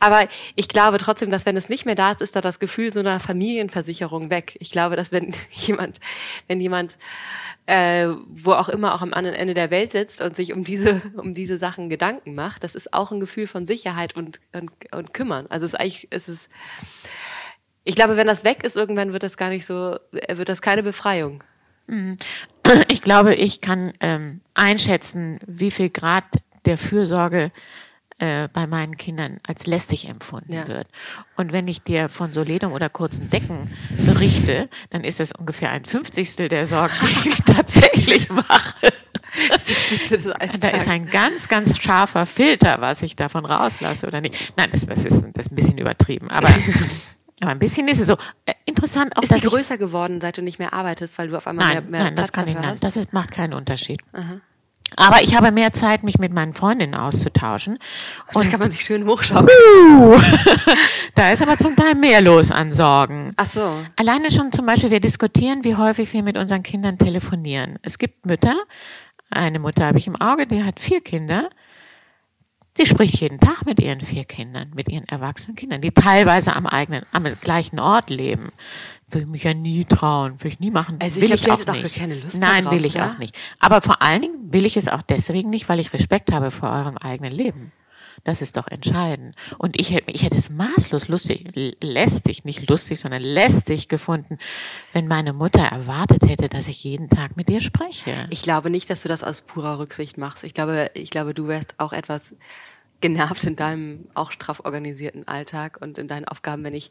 [0.00, 0.26] Aber
[0.56, 3.00] ich glaube trotzdem, dass wenn es nicht mehr da ist, ist da das Gefühl so
[3.00, 4.56] einer Familienversicherung weg.
[4.60, 6.00] Ich glaube, dass wenn jemand,
[6.48, 6.98] wenn jemand
[7.66, 11.00] äh, wo auch immer auch am anderen Ende der Welt sitzt und sich um diese
[11.16, 15.14] um diese Sachen Gedanken macht, das ist auch ein Gefühl von Sicherheit und und, und
[15.14, 15.46] kümmern.
[15.48, 16.48] Also es ist eigentlich es ist
[17.84, 20.82] ich glaube, wenn das weg ist, irgendwann wird das gar nicht so, wird das keine
[20.82, 21.42] Befreiung.
[22.88, 26.24] Ich glaube, ich kann ähm, einschätzen, wie viel Grad
[26.64, 27.50] der Fürsorge
[28.22, 30.68] äh, bei meinen Kindern als lästig empfunden ja.
[30.68, 30.86] wird.
[31.36, 33.68] Und wenn ich dir von Soledum oder kurzen Decken
[34.06, 38.92] berichte, dann ist das ungefähr ein Fünfzigstel der Sorgen, die ich tatsächlich mache.
[40.60, 44.52] da ist ein ganz, ganz scharfer Filter, was ich davon rauslasse oder nicht.
[44.56, 46.30] Nein, das, das, ist, das ist ein bisschen übertrieben.
[46.30, 46.48] Aber
[47.42, 49.16] Aber ein bisschen ist es so äh, interessant.
[49.16, 51.82] Auch, ist die größer geworden, seit du nicht mehr arbeitest, weil du auf einmal nein,
[51.82, 52.84] mehr, mehr nein, Platz das kann ich, nein, hast?
[52.84, 54.00] das ist, macht keinen Unterschied.
[54.96, 57.78] Aber ich habe mehr Zeit, mich mit meinen Freundinnen auszutauschen.
[58.34, 59.48] Und da kann man sich schön hochschauen.
[61.14, 63.32] Da ist aber zum Teil mehr los an Sorgen.
[63.36, 63.84] Ach so.
[63.96, 67.78] Alleine schon zum Beispiel, wir diskutieren, wie häufig wir mit unseren Kindern telefonieren.
[67.82, 68.56] Es gibt Mütter,
[69.28, 71.50] eine Mutter habe ich im Auge, die hat vier Kinder.
[72.74, 76.66] Sie spricht jeden Tag mit ihren vier Kindern, mit ihren erwachsenen Kindern, die teilweise am
[76.66, 78.50] eigenen, am gleichen Ort leben.
[79.10, 80.96] Will mich ja nie trauen, will ich nie machen.
[80.98, 81.96] Also will ich, ich auch nicht.
[81.96, 83.12] Keine Lust Nein, drauf, will ich ja?
[83.12, 83.36] auch nicht.
[83.58, 86.70] Aber vor allen Dingen will ich es auch deswegen nicht, weil ich Respekt habe vor
[86.70, 87.72] eurem eigenen Leben.
[88.24, 89.34] Das ist doch entscheidend.
[89.58, 94.38] Und ich hätte, ich hätte es maßlos lustig, lästig, nicht lustig, sondern lästig gefunden,
[94.92, 98.28] wenn meine Mutter erwartet hätte, dass ich jeden Tag mit ihr spreche.
[98.30, 100.44] Ich glaube nicht, dass du das aus purer Rücksicht machst.
[100.44, 102.34] Ich glaube, ich glaube, du wärst auch etwas
[103.02, 106.90] genervt in deinem auch straff organisierten Alltag und in deinen Aufgaben, wenn ich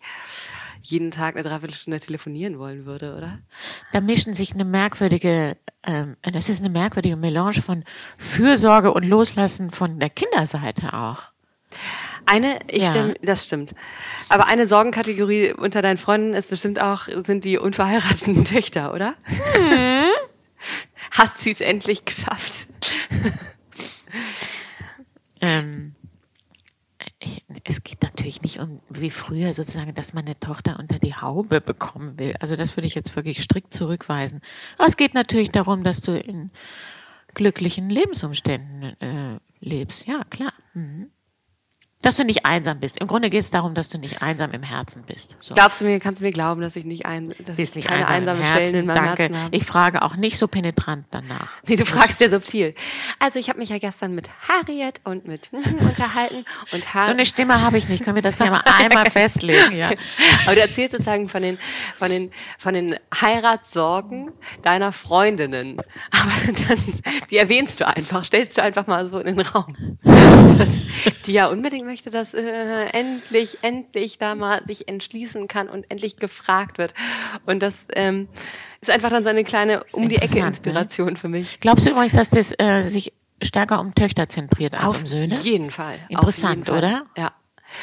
[0.84, 3.40] jeden Tag eine Dreiviertelstunde telefonieren wollen würde, oder?
[3.92, 7.84] Da mischen sich eine merkwürdige, ähm, das ist eine merkwürdige Melange von
[8.18, 11.24] Fürsorge und Loslassen von der Kinderseite auch.
[12.26, 12.92] Eine, ich Ja.
[12.92, 13.74] stimme, das stimmt.
[14.30, 19.16] Aber eine Sorgenkategorie unter deinen Freunden ist bestimmt auch, sind die unverheirateten Töchter, oder?
[21.12, 22.68] Hat sie es endlich geschafft?
[25.42, 25.96] Ähm,
[27.64, 31.62] es geht natürlich nicht um wie früher sozusagen, dass man eine Tochter unter die Haube
[31.62, 32.36] bekommen will.
[32.40, 34.42] Also das würde ich jetzt wirklich strikt zurückweisen.
[34.78, 36.52] Aber es geht natürlich darum, dass du in
[37.34, 40.08] glücklichen Lebensumständen äh, lebst.
[40.08, 40.54] Ja, klar.
[40.74, 41.12] Mhm.
[42.02, 42.98] Dass du nicht einsam bist.
[42.98, 45.36] Im Grunde geht es darum, dass du nicht einsam im Herzen bist.
[45.40, 45.54] So.
[45.54, 47.88] Glaubst du mir, kannst du mir glauben, dass ich nicht ein, dass Sie ich nicht
[47.88, 49.24] keine einsam einsame Stellen in meinem Danke.
[49.24, 49.56] Herzen habe?
[49.56, 51.50] Ich frage auch nicht so penetrant danach.
[51.68, 52.74] Nee, du fragst ja subtil.
[53.20, 57.10] Also ich habe mich ja gestern mit Harriet und mit unterhalten und So Harriet.
[57.12, 58.04] eine Stimme habe ich nicht.
[58.04, 59.72] Können wir das ja mal einmal festlegen?
[59.76, 59.92] Ja.
[60.46, 61.60] Aber du erzählst sozusagen von den,
[61.98, 64.32] von den, von den Heiratssorgen
[64.64, 65.78] deiner Freundinnen.
[66.12, 66.32] Aber
[66.68, 66.80] dann,
[67.30, 69.98] die erwähnst du einfach, stellst du einfach mal so in den Raum.
[71.26, 76.18] Die ja unbedingt möchte, dass äh, endlich, endlich da mal sich entschließen kann und endlich
[76.18, 76.94] gefragt wird.
[77.46, 78.28] Und das ähm,
[78.82, 80.48] ist einfach dann so eine kleine um die Ecke ne?
[80.48, 81.60] Inspiration für mich.
[81.60, 85.36] Glaubst du übrigens, dass das äh, sich stärker um Töchter zentriert als um Söhne?
[85.36, 85.96] jeden Fall.
[85.96, 86.78] Auf Interessant, jeden Fall.
[86.78, 87.06] oder?
[87.18, 87.32] Ja.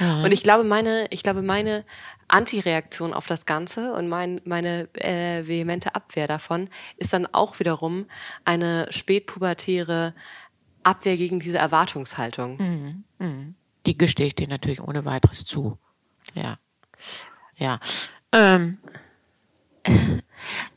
[0.01, 0.23] Ja.
[0.23, 1.85] Und ich glaube, meine, ich glaube, meine
[2.29, 8.07] Antireaktion auf das Ganze und mein, meine äh, vehemente Abwehr davon ist dann auch wiederum
[8.45, 10.15] eine spätpubertäre
[10.89, 13.05] Abwehr gegen diese Erwartungshaltung.
[13.87, 15.79] Die gestehe ich dir natürlich ohne weiteres zu.
[16.35, 16.57] Ja.
[17.57, 17.81] Ja.
[18.33, 18.79] Ähm,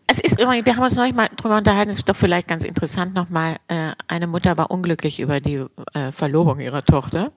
[0.08, 2.64] es ist immer, wir haben uns neulich mal drüber unterhalten, es ist doch vielleicht ganz
[2.64, 7.32] interessant nochmal, äh, eine Mutter war unglücklich über die äh, Verlobung ihrer Tochter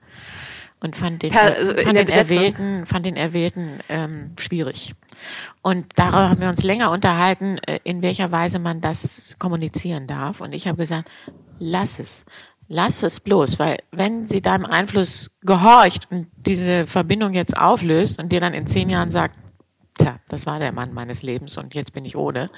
[0.79, 2.09] und fand den, Per- also in fand den.
[2.09, 4.93] Erwählten, fand den Erwählten ähm, schwierig.
[5.61, 10.41] Und darüber haben wir uns länger unterhalten, äh, in welcher Weise man das kommunizieren darf.
[10.41, 11.09] Und ich habe gesagt,
[11.59, 12.25] lass es.
[12.67, 18.31] Lass es bloß, weil wenn sie deinem Einfluss gehorcht und diese Verbindung jetzt auflöst und
[18.31, 19.35] dir dann in zehn Jahren sagt,
[19.99, 22.49] tja, das war der Mann meines Lebens und jetzt bin ich ohne,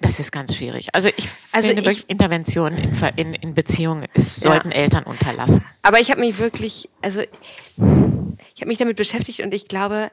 [0.00, 0.94] das ist ganz schwierig.
[0.94, 5.64] Also ich Also finde ich- wirklich Interventionen in, in, in Beziehungen es sollten Eltern unterlassen.
[5.82, 10.10] Aber ich habe mich wirklich, also ich habe mich damit beschäftigt und ich glaube,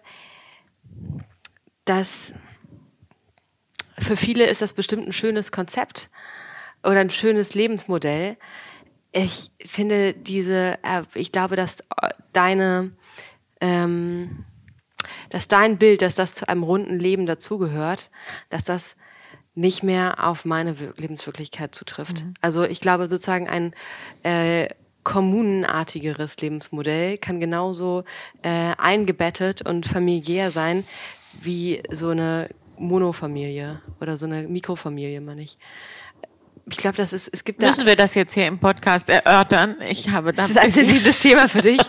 [1.86, 2.36] dass
[3.98, 6.10] für viele ist das bestimmt ein schönes Konzept
[6.84, 8.38] oder ein schönes Lebensmodell.
[9.18, 12.92] Ich finde diese, äh, ich glaube, dass äh, deine,
[13.62, 14.44] ähm,
[15.30, 18.12] dass dein Bild, dass das zu einem runden Leben dazugehört,
[18.50, 18.98] dass das
[19.54, 22.26] nicht mehr auf meine Wir- Lebenswirklichkeit zutrifft.
[22.42, 23.74] Also ich glaube sozusagen ein
[24.24, 24.68] äh,
[25.04, 28.04] kommunenartigeres Lebensmodell kann genauso
[28.42, 30.84] äh, eingebettet und familiär sein
[31.42, 35.58] wie so eine Monofamilie oder so eine Mikrofamilie, meine ich.
[36.68, 39.76] Ich glaube, das ist, es gibt da, Müssen wir das jetzt hier im Podcast erörtern?
[39.88, 41.80] Ich habe da das ist ein sensibles Thema für dich.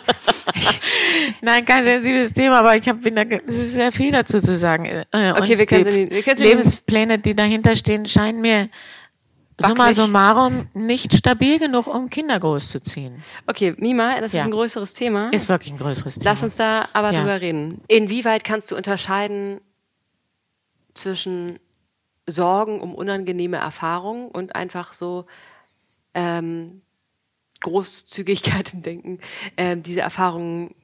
[1.41, 4.85] Nein, kein sensibles Thema, aber ich habe ge- es ist sehr viel dazu zu sagen.
[4.85, 8.69] Äh, Okay, wir können die wir können Lebenspläne, die dahinter stehen, scheinen mir
[9.59, 9.97] summa Wackelig.
[9.97, 13.23] summarum nicht stabil genug, um Kinder großzuziehen.
[13.47, 14.41] Okay, Mima, das Ja.
[14.41, 15.31] ist ein größeres Thema.
[15.33, 16.31] Ist wirklich ein größeres Thema.
[16.33, 17.21] Lass uns da aber Ja.
[17.21, 17.81] drüber reden.
[17.89, 19.61] Inwieweit kannst du unterscheiden
[20.93, 21.59] zwischen
[22.27, 25.27] Sorgen um unangenehme Erfahrungen und einfach so
[26.15, 26.83] ähm,
[27.61, 29.21] Großzügigkeit im Denken,
[29.57, 30.75] ähm, diese Erfahrungen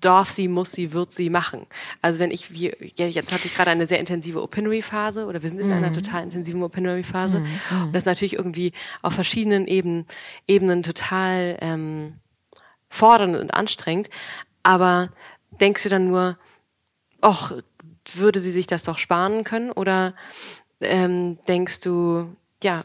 [0.00, 1.66] darf sie, muss sie, wird sie machen.
[2.00, 5.60] Also wenn ich, wie, jetzt hatte ich gerade eine sehr intensive Opinory-Phase oder wir sind
[5.60, 7.38] in einer total intensiven Opinory-Phase
[7.70, 10.06] und das ist natürlich irgendwie auf verschiedenen Ebenen,
[10.46, 12.14] Ebenen total ähm,
[12.88, 14.10] fordernd und anstrengend.
[14.62, 15.10] Aber
[15.60, 16.38] denkst du dann nur,
[17.20, 17.52] ach,
[18.16, 19.70] würde sie sich das doch sparen können?
[19.70, 20.14] Oder
[20.80, 22.84] ähm, denkst du, ja,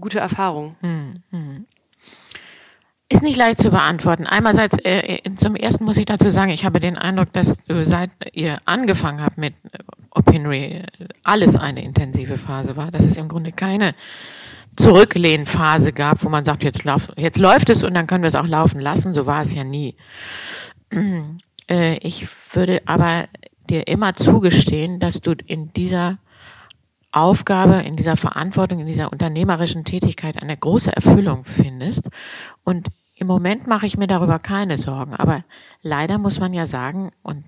[0.00, 0.76] gute Erfahrung?
[3.12, 4.24] Ist nicht leicht zu beantworten.
[4.24, 8.10] Einerseits, äh, zum ersten muss ich dazu sagen, ich habe den Eindruck, dass du, seit
[8.32, 9.78] ihr angefangen habt mit äh,
[10.10, 10.86] Opinory, äh,
[11.24, 12.92] alles eine intensive Phase war.
[12.92, 13.96] Dass es im Grunde keine
[14.76, 18.36] Zurücklehnphase gab, wo man sagt, jetzt, lauf, jetzt läuft es und dann können wir es
[18.36, 19.12] auch laufen lassen.
[19.12, 19.96] So war es ja nie.
[21.68, 23.28] Äh, ich würde aber
[23.70, 26.18] dir immer zugestehen, dass du in dieser
[27.12, 32.08] Aufgabe, in dieser Verantwortung, in dieser unternehmerischen Tätigkeit eine große Erfüllung findest.
[32.62, 35.14] Und im Moment mache ich mir darüber keine Sorgen.
[35.14, 35.44] Aber
[35.82, 37.44] leider muss man ja sagen, und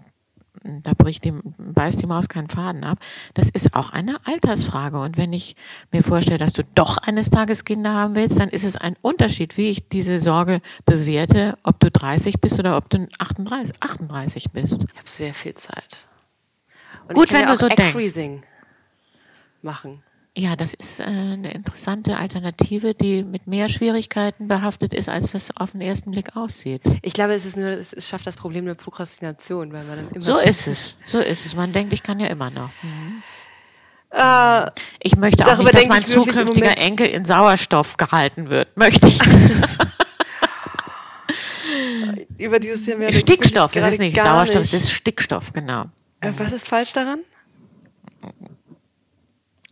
[0.64, 2.98] da bricht die, beißt die Maus keinen Faden ab,
[3.35, 5.00] das ist auch eine Altersfrage.
[5.00, 5.56] Und wenn ich
[5.90, 9.56] mir vorstelle, dass du doch eines Tages Kinder haben willst, dann ist es ein Unterschied,
[9.56, 14.85] wie ich diese Sorge bewerte, ob du 30 bist oder ob du 38, 38 bist.
[14.92, 16.08] Ich habe sehr viel Zeit.
[17.09, 17.95] Und Gut, wenn ja du so denkst.
[17.95, 18.43] Egg-Freezing
[19.62, 20.03] machen.
[20.35, 25.55] Ja, das ist äh, eine interessante Alternative, die mit mehr Schwierigkeiten behaftet ist, als das
[25.55, 26.81] auf den ersten Blick aussieht.
[27.03, 30.09] Ich glaube, es ist nur, es, es schafft das Problem der Prokrastination, weil man dann
[30.11, 30.95] immer So ist es.
[31.05, 31.55] So ist es.
[31.55, 32.71] Man denkt, ich kann ja immer noch.
[34.11, 36.79] Äh, Ich möchte auch nicht, dass mein zukünftiger.
[36.79, 38.75] Enkel in Sauerstoff gehalten wird.
[38.75, 39.21] Möchte ich.
[42.38, 44.73] über dieses Thema Stickstoff, das ist nicht Sauerstoff, nicht.
[44.73, 45.87] das ist Stickstoff, genau.
[46.22, 47.20] Äh, Was ist falsch daran?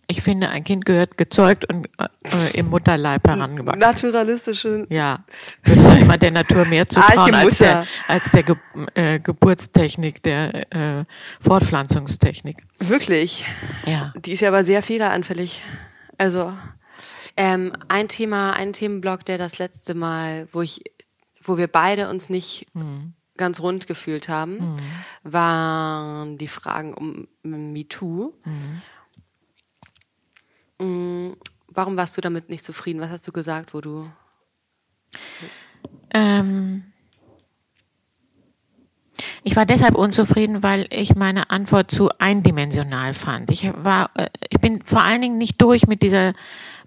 [0.08, 3.78] Ich finde, ein Kind gehört gezeugt und äh, im Mutterleib herangewachsen.
[3.78, 4.86] Naturalistische.
[4.90, 5.24] Ja,
[5.62, 8.56] da immer der Natur mehr zutrauen als der, als der Ge
[8.94, 11.04] äh, Geburtstechnik, der äh,
[11.40, 12.56] Fortpflanzungstechnik.
[12.80, 13.46] Wirklich.
[13.86, 14.12] Ja.
[14.16, 15.62] Die ist ja aber sehr fehleranfällig.
[16.18, 16.52] Also
[17.36, 20.82] ähm, ein Thema, ein Themenblock, der das letzte Mal, wo ich,
[21.40, 22.66] wo wir beide uns nicht
[23.40, 24.76] ganz rund gefühlt haben,
[25.24, 28.33] waren die Fragen um MeToo.
[30.79, 31.33] Mm,
[31.72, 33.00] Warum warst du damit nicht zufrieden?
[33.00, 34.11] Was hast du gesagt, wo du
[36.12, 36.85] Ähm,
[39.42, 43.50] ich war deshalb unzufrieden, weil ich meine Antwort zu eindimensional fand.
[43.50, 46.35] Ich war, äh, ich bin vor allen Dingen nicht durch mit dieser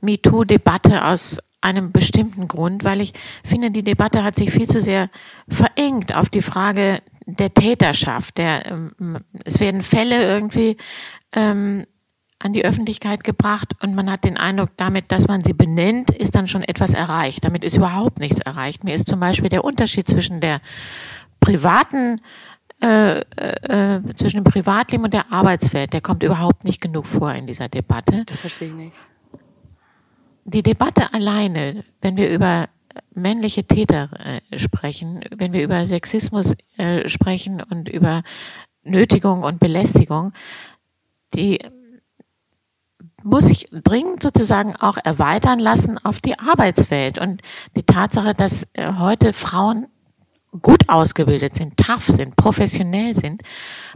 [0.01, 5.09] MeToo-Debatte aus einem bestimmten Grund, weil ich finde, die Debatte hat sich viel zu sehr
[5.47, 8.37] verengt auf die Frage der Täterschaft.
[8.37, 10.77] Der, ähm, es werden Fälle irgendwie
[11.31, 11.85] ähm,
[12.39, 16.35] an die Öffentlichkeit gebracht und man hat den Eindruck, damit, dass man sie benennt, ist
[16.35, 17.45] dann schon etwas erreicht.
[17.45, 18.83] Damit ist überhaupt nichts erreicht.
[18.83, 20.59] Mir ist zum Beispiel der Unterschied zwischen der
[21.39, 22.19] privaten
[22.81, 27.47] äh, äh, zwischen dem Privatleben und der Arbeitswelt, der kommt überhaupt nicht genug vor in
[27.47, 28.23] dieser Debatte.
[28.25, 28.95] Das verstehe ich nicht.
[30.45, 32.69] Die Debatte alleine, wenn wir über
[33.13, 34.09] männliche Täter
[34.49, 38.23] äh, sprechen, wenn wir über Sexismus äh, sprechen und über
[38.83, 40.33] Nötigung und Belästigung,
[41.33, 41.59] die
[43.23, 47.19] muss sich dringend sozusagen auch erweitern lassen auf die Arbeitswelt.
[47.19, 47.41] Und
[47.75, 49.87] die Tatsache, dass äh, heute Frauen
[50.61, 53.41] gut ausgebildet sind, tough sind, professionell sind,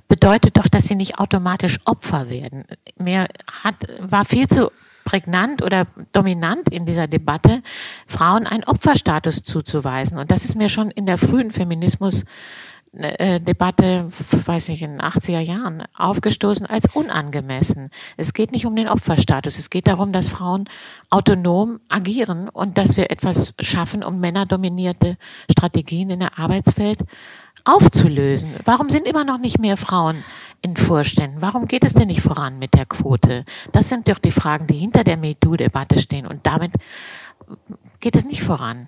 [0.08, 2.64] bedeutet doch, dass sie nicht automatisch Opfer werden.
[2.98, 3.28] Mir
[3.64, 4.72] hat, war viel zu
[5.08, 7.64] prägnant oder dominant in dieser Debatte,
[8.08, 10.18] Frauen einen Opferstatus zuzuweisen.
[10.18, 12.26] Und das ist mir schon in der frühen Feminismus
[12.94, 17.90] äh, weiß nicht, in den 80er Jahren aufgestoßen als unangemessen.
[18.18, 19.58] Es geht nicht um den Opferstatus.
[19.58, 20.70] Es geht darum, dass Frauen
[21.10, 25.18] autonom agieren und dass wir etwas schaffen, um männerdominierte
[25.50, 27.00] Strategien in der Arbeitswelt
[27.64, 28.50] aufzulösen.
[28.66, 30.24] Warum sind immer noch nicht mehr Frauen
[30.62, 31.42] in Vorständen?
[31.42, 33.46] Warum geht es denn nicht voran mit der Quote?
[33.72, 36.26] Das sind doch die Fragen, die hinter der MeToo-Debatte stehen.
[36.26, 36.74] Und damit
[38.00, 38.88] geht es nicht voran.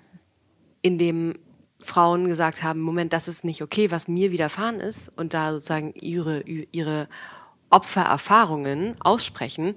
[0.82, 1.38] In dem
[1.78, 5.92] Frauen gesagt haben, Moment, das ist nicht okay, was mir widerfahren ist und da sozusagen
[5.94, 7.08] ihre, ihre
[7.70, 9.76] Opfererfahrungen aussprechen,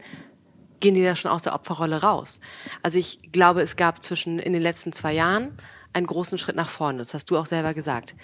[0.80, 2.42] gehen die ja schon aus der Opferrolle raus.
[2.82, 5.58] Also ich glaube, es gab zwischen in den letzten zwei Jahren
[5.94, 6.98] einen großen Schritt nach vorne.
[6.98, 8.16] Das hast du auch selber gesagt.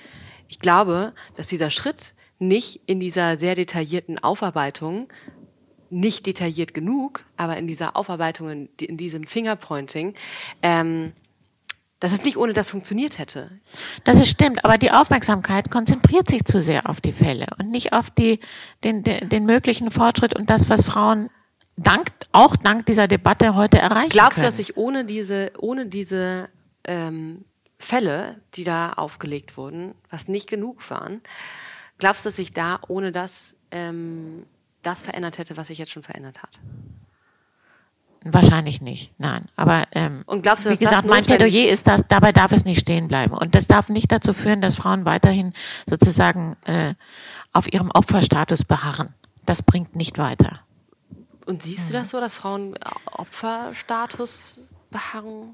[0.49, 5.12] Ich glaube, dass dieser Schritt nicht in dieser sehr detaillierten Aufarbeitung
[5.91, 10.13] nicht detailliert genug, aber in dieser Aufarbeitung, in, in diesem Fingerpointing,
[10.62, 11.13] ähm,
[11.99, 13.52] dass es nicht ohne das funktioniert hätte.
[14.06, 17.91] Das ist stimmt, aber die Aufmerksamkeit konzentriert sich zu sehr auf die Fälle und nicht
[17.91, 18.39] auf die,
[18.84, 21.30] den, den, den möglichen Fortschritt und das, was Frauen
[21.75, 24.45] dank, auch dank dieser Debatte heute erreichen Glaubst können.
[24.45, 26.49] du, dass sich ohne diese, ohne diese
[26.86, 27.43] ähm,
[27.78, 31.21] Fälle, die da aufgelegt wurden, was nicht genug waren,
[31.99, 34.45] glaubst du, dass sich da ohne das ähm,
[34.81, 36.59] das verändert hätte, was sich jetzt schon verändert hat?
[38.23, 39.45] Wahrscheinlich nicht, nein.
[39.55, 42.65] Aber ähm, und glaubst du, wie gesagt, das mein Plädoyer ist, dass dabei darf es
[42.65, 43.33] nicht stehen bleiben.
[43.33, 45.53] Und das darf nicht dazu führen, dass Frauen weiterhin
[45.89, 46.95] sozusagen äh,
[47.53, 49.13] auf ihrem Opferstatus beharren.
[49.45, 50.59] Das bringt nicht weiter.
[51.45, 54.59] Und siehst du das so, dass Frauen äh, Opferstatus
[54.91, 55.53] beharren,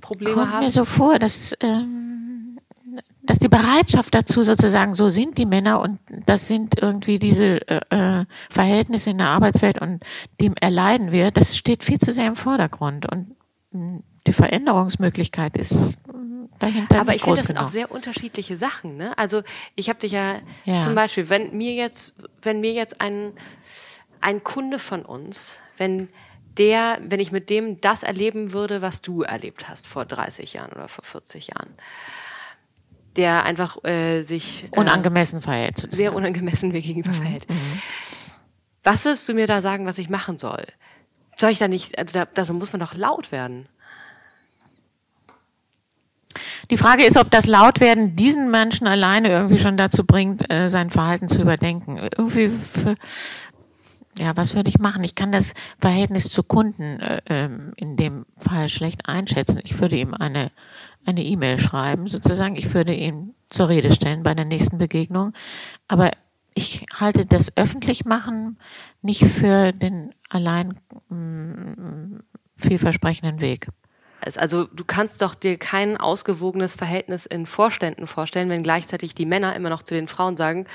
[0.00, 0.64] Probleme Kommt haben?
[0.64, 2.39] mir so vor, dass ähm,
[3.22, 7.80] dass die Bereitschaft dazu sozusagen so sind die Männer und das sind irgendwie diese äh,
[7.90, 10.02] äh, Verhältnisse in der Arbeitswelt und
[10.40, 13.36] dem erleiden wir, das steht viel zu sehr im Vordergrund und
[13.72, 18.96] mh, die Veränderungsmöglichkeit ist mh, dahinter Aber ich finde, das sind auch sehr unterschiedliche Sachen.
[18.96, 19.16] Ne?
[19.16, 19.42] Also
[19.76, 20.80] ich habe dich ja, Ja.
[20.80, 23.32] zum Beispiel, wenn mir jetzt, wenn mir jetzt ein
[24.20, 26.08] ein Kunde von uns, wenn
[26.58, 30.72] der, wenn ich mit dem das erleben würde, was du erlebt hast vor 30 Jahren
[30.72, 31.70] oder vor 40 Jahren,
[33.16, 35.88] der einfach äh, sich äh, unangemessen verhält.
[35.90, 37.14] sehr unangemessen mir gegenüber Mhm.
[37.14, 37.46] verhält.
[38.84, 40.64] Was würdest du mir da sagen, was ich machen soll?
[41.36, 43.68] Soll ich da nicht, also da, da muss man doch laut werden.
[46.70, 50.90] Die Frage ist, ob das Lautwerden diesen Menschen alleine irgendwie schon dazu bringt, äh, sein
[50.90, 51.96] Verhalten zu überdenken.
[51.98, 52.94] Irgendwie, für,
[54.16, 55.02] ja, was würde ich machen?
[55.02, 59.60] Ich kann das Verhältnis zu Kunden äh, ähm, in dem Fall schlecht einschätzen.
[59.64, 60.52] Ich würde ihm eine
[61.06, 62.56] eine E-Mail schreiben, sozusagen.
[62.56, 65.32] Ich würde ihn zur Rede stellen bei der nächsten Begegnung.
[65.88, 66.10] Aber
[66.54, 68.58] ich halte das öffentlich machen
[69.02, 72.20] nicht für den allein mm,
[72.56, 73.68] vielversprechenden Weg.
[74.36, 79.56] Also du kannst doch dir kein ausgewogenes Verhältnis in Vorständen vorstellen, wenn gleichzeitig die Männer
[79.56, 80.66] immer noch zu den Frauen sagen,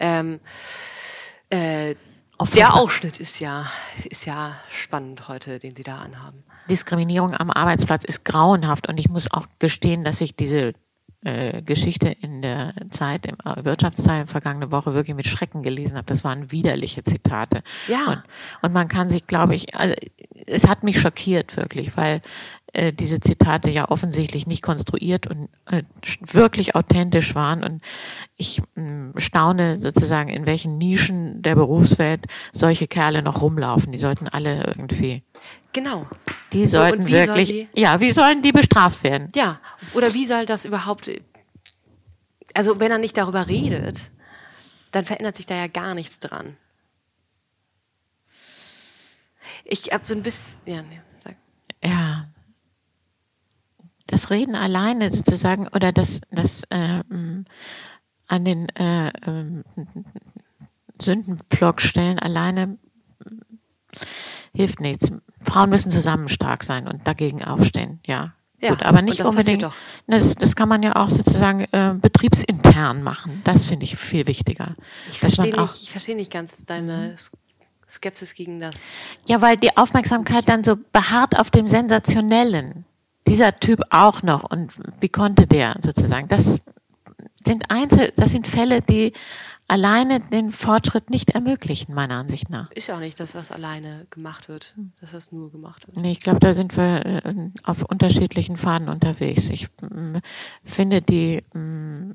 [0.00, 0.40] ähm,
[1.50, 1.94] äh,
[2.38, 3.70] Auf der Ausschnitt ist ja,
[4.08, 6.42] ist ja spannend heute, den sie da anhaben.
[6.70, 10.72] Diskriminierung am Arbeitsplatz ist grauenhaft und ich muss auch gestehen, dass ich diese
[11.22, 16.06] äh, Geschichte in der Zeit, im äh, Wirtschaftsteil vergangene Woche wirklich mit Schrecken gelesen habe.
[16.06, 17.62] Das waren widerliche Zitate.
[17.88, 18.06] Ja.
[18.06, 18.22] Und,
[18.62, 19.94] und man kann sich, glaube ich, also,
[20.46, 22.22] es hat mich schockiert wirklich, weil
[22.72, 25.82] äh, diese Zitate ja offensichtlich nicht konstruiert und äh,
[26.22, 27.62] wirklich authentisch waren.
[27.62, 27.82] Und
[28.36, 33.92] ich mh, staune sozusagen, in welchen Nischen der Berufswelt solche Kerle noch rumlaufen.
[33.92, 35.22] Die sollten alle irgendwie
[35.72, 36.06] Genau.
[36.52, 39.30] Die So, sollten wie sollen wirklich, die- ja, wie sollen die bestraft werden?
[39.34, 39.60] Ja.
[39.94, 41.10] Oder wie soll das überhaupt,
[42.54, 44.10] also wenn er nicht darüber redet,
[44.92, 46.56] dann verändert sich da ja gar nichts dran.
[49.64, 51.36] Ich hab so ein bisschen, ja, nee, sag.
[51.82, 52.28] Ja.
[54.06, 57.44] Das Reden alleine sozusagen oder das, das ähm,
[58.26, 59.64] an den äh, ähm,
[61.00, 62.76] Sündenpflock stellen alleine
[64.54, 65.10] hilft nichts.
[65.42, 68.34] Frauen müssen zusammen stark sein und dagegen aufstehen, ja.
[68.60, 69.66] Ja, Gut, aber nicht das unbedingt.
[70.06, 73.40] Das, das kann man ja auch sozusagen äh, betriebsintern machen.
[73.44, 74.76] Das finde ich viel wichtiger.
[75.08, 77.14] Ich verstehe nicht, ich verstehe nicht ganz deine
[77.88, 78.92] Skepsis gegen das.
[79.26, 82.84] Ja, weil die Aufmerksamkeit dann so beharrt auf dem Sensationellen.
[83.26, 86.28] Dieser Typ auch noch und wie konnte der sozusagen?
[86.28, 86.60] Das
[87.46, 89.14] sind Einzel, das sind Fälle, die
[89.70, 92.70] alleine den Fortschritt nicht ermöglichen, meiner Ansicht nach.
[92.72, 95.96] Ist auch nicht das, was alleine gemacht wird, dass das nur gemacht wird.
[95.96, 99.48] Nee, ich glaube, da sind wir äh, auf unterschiedlichen Faden unterwegs.
[99.48, 100.16] Ich mm,
[100.64, 102.10] finde, die mm,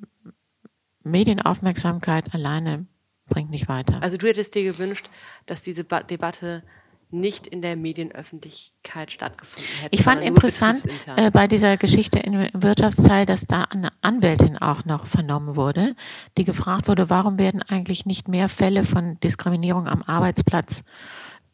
[1.03, 2.87] Medienaufmerksamkeit alleine
[3.27, 4.01] bringt nicht weiter.
[4.03, 5.09] Also du hättest dir gewünscht,
[5.45, 6.61] dass diese ba Debatte
[7.11, 9.95] nicht in der Medienöffentlichkeit stattgefunden hätte.
[9.95, 10.85] Ich fand interessant
[11.15, 15.95] äh, bei dieser Geschichte im Wirtschaftsteil, dass da eine Anwältin auch noch vernommen wurde,
[16.37, 20.83] die gefragt wurde, warum werden eigentlich nicht mehr Fälle von Diskriminierung am Arbeitsplatz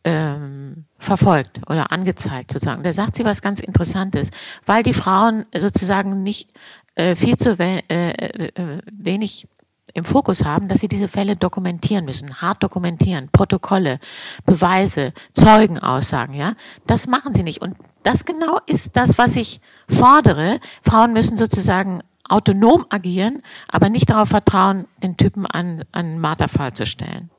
[0.04, 2.84] ähm, verfolgt oder angezeigt sozusagen.
[2.84, 4.32] Da sagt sie was ganz Interessantes,
[4.66, 6.50] weil die Frauen sozusagen nicht
[6.96, 9.48] äh, viel zu we äh, äh, wenig
[9.94, 14.00] im Fokus haben, dass sie diese Fälle dokumentieren müssen, hart dokumentieren, Protokolle,
[14.46, 16.54] Beweise, Zeugenaussagen, ja.
[16.88, 17.62] Das machen sie nicht.
[17.62, 20.60] Und das genau ist das, was ich fordere.
[20.84, 26.86] Frauen müssen sozusagen autonom agieren, aber nicht darauf vertrauen, den Typen an, an Marterfall zu
[26.86, 27.30] stellen.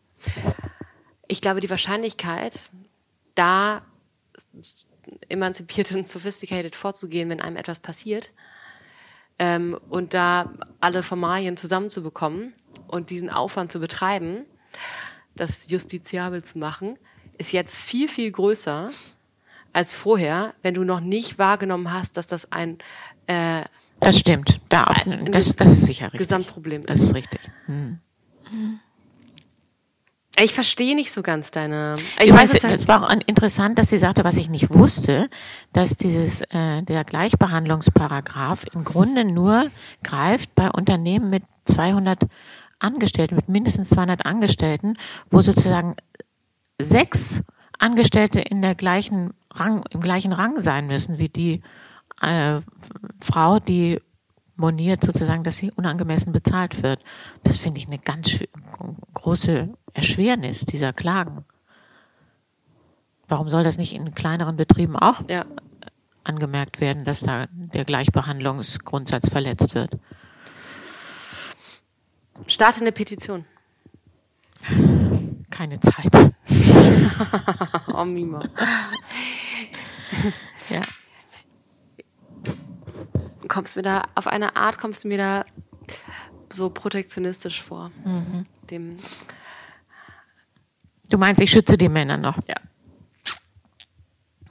[1.29, 2.71] Ich glaube, die Wahrscheinlichkeit,
[3.35, 3.83] da
[5.29, 8.31] emanzipiert und sophisticated vorzugehen, wenn einem etwas passiert,
[9.39, 12.55] ähm, und da alle Formalien zusammenzubekommen
[12.87, 14.45] und diesen Aufwand zu betreiben,
[15.35, 16.99] das justiziabel zu machen,
[17.39, 18.91] ist jetzt viel, viel größer
[19.73, 22.79] als vorher, wenn du noch nicht wahrgenommen hast, dass das ein
[23.27, 23.65] äh,
[24.03, 24.61] das stimmt.
[24.69, 24.97] Da auf,
[25.31, 26.19] das, das ist sicher richtig.
[26.19, 26.91] Gesamtproblem ist.
[26.91, 27.41] Das ist richtig.
[27.67, 28.01] Hm.
[30.39, 31.95] Ich verstehe nicht so ganz deine.
[32.19, 35.29] Ich, ich weiß, es war auch interessant, dass sie sagte, was ich nicht wusste,
[35.75, 39.67] dass dieses äh, der Gleichbehandlungsparagraph im Grunde nur
[40.03, 42.21] greift bei Unternehmen mit 200
[42.79, 44.97] Angestellten, mit mindestens 200 Angestellten,
[45.31, 45.97] wo sozusagen
[46.81, 47.43] sechs
[47.79, 51.63] Angestellte in der gleichen Rang, im gleichen Rang sein müssen wie die
[52.23, 52.61] äh,
[53.21, 54.01] Frau, die
[54.57, 57.01] moniert sozusagen, dass sie unangemessen bezahlt wird.
[57.43, 58.39] Das finde ich eine ganz
[59.13, 61.45] große Erschwernis dieser Klagen.
[63.29, 65.45] Warum soll das nicht in kleineren Betrieben auch ja.
[66.25, 69.99] angemerkt werden, dass da der Gleichbehandlungsgrundsatz verletzt wird?
[72.47, 73.45] Starte eine Petition.
[75.51, 76.35] Keine Zeit.
[77.95, 78.43] oh, Mima.
[80.71, 80.81] ja
[83.53, 85.45] kommst mir da, auf eine Art kommst du mir da
[86.51, 87.91] so protektionistisch vor.
[88.03, 88.47] Mhm.
[88.71, 88.97] Dem
[91.13, 92.39] du meinst, ich schütze die Männer noch?
[92.49, 92.57] Ja.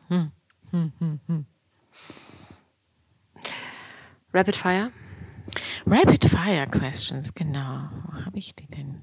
[0.09, 0.31] Hm.
[0.71, 1.45] Hm, hm, hm.
[4.33, 4.91] Rapid Fire?
[5.85, 7.89] Rapid Fire Questions, genau.
[8.05, 9.01] Wo habe ich die denn?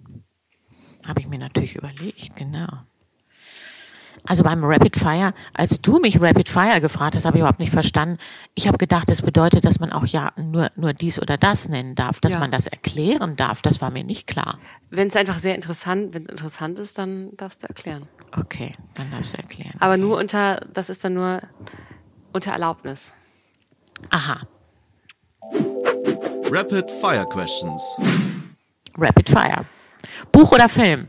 [1.06, 2.84] Habe ich mir natürlich überlegt, genau.
[4.24, 7.72] Also beim Rapid Fire, als du mich Rapid Fire gefragt hast, habe ich überhaupt nicht
[7.72, 8.18] verstanden.
[8.54, 11.94] Ich habe gedacht, das bedeutet, dass man auch ja nur, nur dies oder das nennen
[11.94, 12.38] darf, dass ja.
[12.38, 13.62] man das erklären darf.
[13.62, 14.58] Das war mir nicht klar.
[14.90, 18.06] Wenn es einfach sehr interessant, wenn es interessant ist, dann darfst du erklären.
[18.36, 19.74] Okay, dann darfst du erklären.
[19.78, 20.02] Aber okay.
[20.02, 21.40] nur unter, das ist dann nur
[22.32, 23.12] unter Erlaubnis.
[24.10, 24.46] Aha.
[26.50, 27.82] Rapid Fire Questions.
[28.96, 29.64] Rapid Fire.
[30.32, 31.08] Buch oder Film?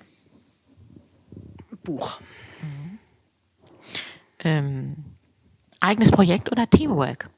[1.84, 2.20] Buch
[4.40, 4.96] ähm,
[5.80, 7.30] eigenes Projekt oder Teamwork?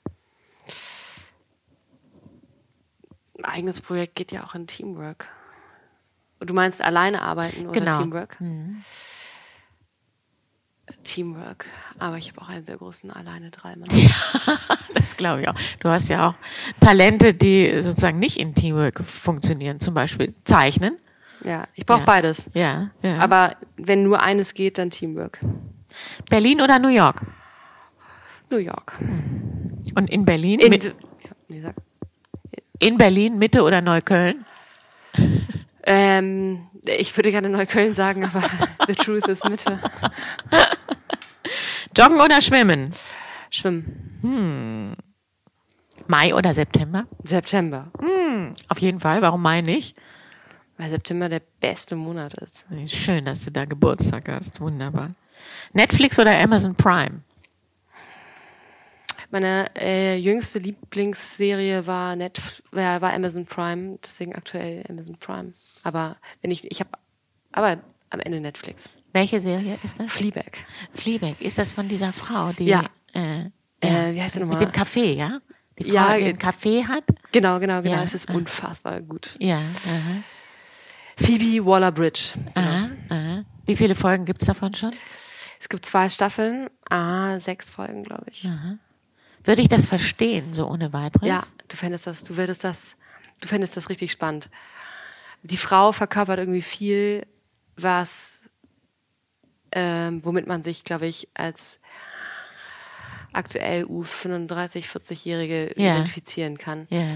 [3.43, 5.27] Eigenes Projekt geht ja auch in Teamwork.
[6.39, 7.99] Du meinst alleine arbeiten oder genau.
[7.99, 8.39] Teamwork?
[8.39, 8.83] Mhm.
[11.03, 11.65] Teamwork.
[11.99, 13.87] Aber ich habe auch einen sehr großen alleine dreimal.
[13.91, 14.11] Ja,
[14.93, 15.55] das glaube ich auch.
[15.79, 16.35] Du hast ja auch
[16.79, 19.79] Talente, die sozusagen nicht in Teamwork funktionieren.
[19.79, 20.97] Zum Beispiel Zeichnen.
[21.43, 22.05] Ja, ich brauche ja.
[22.05, 22.49] beides.
[22.53, 23.17] Ja, ja.
[23.19, 25.39] Aber wenn nur eines geht, dann Teamwork.
[26.29, 27.21] Berlin oder New York?
[28.49, 28.93] New York.
[29.95, 30.59] Und in Berlin?
[30.59, 30.93] In,
[32.79, 34.45] in Berlin, Mitte oder Neukölln?
[35.83, 38.43] Ähm, ich würde gerne Neukölln sagen, aber
[38.87, 39.79] the truth is Mitte.
[41.95, 42.93] Joggen oder schwimmen?
[43.49, 44.19] Schwimmen.
[44.21, 44.95] Hm.
[46.07, 47.05] Mai oder September?
[47.23, 47.91] September.
[47.99, 49.21] Hm, auf jeden Fall.
[49.21, 49.95] Warum Mai nicht?
[50.77, 52.65] Weil September der beste Monat ist.
[52.87, 54.59] Schön, dass du da Geburtstag hast.
[54.61, 55.11] Wunderbar.
[55.73, 57.21] Netflix oder Amazon Prime?
[59.31, 65.53] Meine äh, jüngste Lieblingsserie war, Net war, war Amazon Prime, deswegen aktuell Amazon Prime.
[65.83, 66.89] Aber wenn ich, ich habe,
[67.53, 67.77] aber
[68.09, 68.89] am Ende Netflix.
[69.13, 70.11] Welche Serie ist das?
[70.11, 70.57] Fleabag.
[70.91, 71.39] Fleabag.
[71.39, 72.65] Ist das von dieser Frau, die?
[72.65, 72.83] Ja.
[73.13, 73.45] Äh.
[73.79, 74.59] Äh, wie heißt der nochmal?
[74.59, 75.39] Mit dem Kaffee, ja?
[75.79, 77.03] Die Frau, Ja, die äh, einen Kaffee hat?
[77.31, 77.95] Genau, genau, genau.
[77.95, 78.33] Ja, Es ist ah.
[78.33, 79.35] unfassbar gut.
[79.39, 79.57] Ja.
[79.59, 80.23] Aha,
[81.17, 82.33] Phoebe Waller-Bridge.
[82.55, 83.43] aha, aha.
[83.65, 84.91] Wie viele Folgen gibt's davon schon?
[85.62, 88.49] Es gibt zwei Staffeln, ah, sechs Folgen, glaube ich.
[89.43, 91.28] Würde ich das verstehen, so ohne weiteres?
[91.30, 92.95] Ja, du fändest das, du würdest das,
[93.41, 94.49] du fändest das richtig spannend.
[95.43, 97.28] Die Frau verkörpert irgendwie viel,
[97.78, 98.49] was,
[99.72, 101.80] ähm, womit man sich, glaube ich, als
[103.32, 105.93] aktuell U35, 40-Jährige Ja.
[105.93, 106.88] identifizieren kann.
[106.89, 107.14] Ja.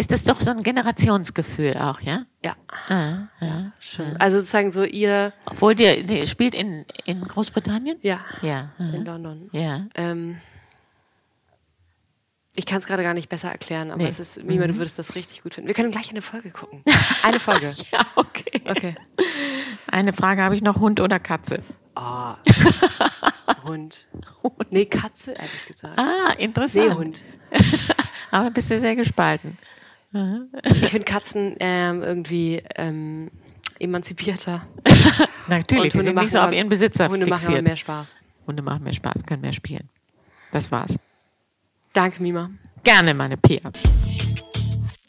[0.00, 2.24] Ist das doch so ein Generationsgefühl auch, ja?
[2.44, 2.54] Ja,
[2.88, 3.72] Ah, ja.
[3.80, 4.16] schon.
[4.18, 7.98] Also sozusagen so ihr, Obwohl der, der spielt in, in Großbritannien?
[8.02, 8.70] ja, Ja.
[8.78, 9.50] in London.
[9.52, 9.86] Ja.
[9.96, 10.36] Ähm,
[12.54, 14.08] ich kann es gerade gar nicht besser erklären, aber Nee.
[14.08, 15.68] es ist, Mima, du würdest das richtig gut finden.
[15.68, 16.82] Wir können gleich eine Folge gucken.
[17.22, 17.74] Eine Folge.
[17.92, 18.62] Ja, okay.
[18.66, 18.94] Okay.
[19.90, 21.60] Eine Frage habe ich noch, Hund oder Katze?
[21.96, 22.34] Oh.
[23.64, 24.06] Hund.
[24.70, 25.98] Nee, Katze, ehrlich gesagt.
[25.98, 26.88] Ah, interessant.
[26.88, 27.22] Nee, Hund.
[28.30, 29.56] Aber bist du sehr gespalten.
[30.12, 33.30] Ich finde Katzen ähm, irgendwie ähm,
[33.78, 34.66] emanzipierter.
[35.48, 37.64] Natürlich, die sind nicht so machen auf ihren Besitzer Hunde machen aber fixiert.
[37.64, 38.16] mehr Spaß.
[38.46, 39.88] Hunde machen mehr Spaß, können mehr spielen.
[40.52, 40.96] Das war's.
[41.92, 42.50] Danke, Mima.
[42.84, 43.60] Gerne, meine Pia.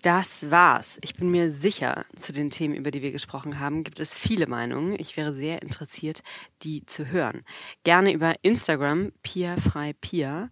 [0.01, 0.97] Das war's.
[1.01, 4.47] Ich bin mir sicher, zu den Themen, über die wir gesprochen haben, gibt es viele
[4.47, 4.95] Meinungen.
[4.97, 6.23] Ich wäre sehr interessiert,
[6.63, 7.43] die zu hören.
[7.83, 10.49] Gerne über Instagram, piafreipia,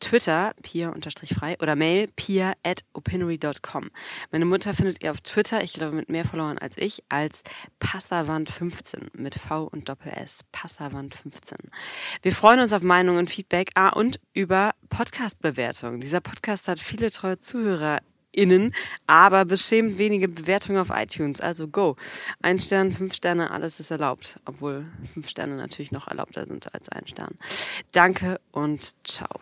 [0.00, 3.90] Twitter, pia-frei oder Mail, pia at opinory.com.
[4.30, 7.42] Meine Mutter findet ihr auf Twitter, ich glaube mit mehr Followern als ich, als
[7.80, 10.40] Passavant15 mit V und Doppel-S.
[10.52, 11.54] Passavant15.
[12.22, 13.70] Wir freuen uns auf Meinungen Feedback.
[13.74, 16.00] Ah, und über Podcast-Bewertungen.
[16.00, 18.00] Dieser Podcast hat viele treue Zuhörer
[18.36, 18.74] innen,
[19.06, 21.40] aber beschämt wenige Bewertungen auf iTunes.
[21.40, 21.96] Also go.
[22.42, 24.38] Ein Stern, fünf Sterne, alles ist erlaubt.
[24.44, 27.38] Obwohl fünf Sterne natürlich noch erlaubter sind als ein Stern.
[27.92, 29.40] Danke und ciao.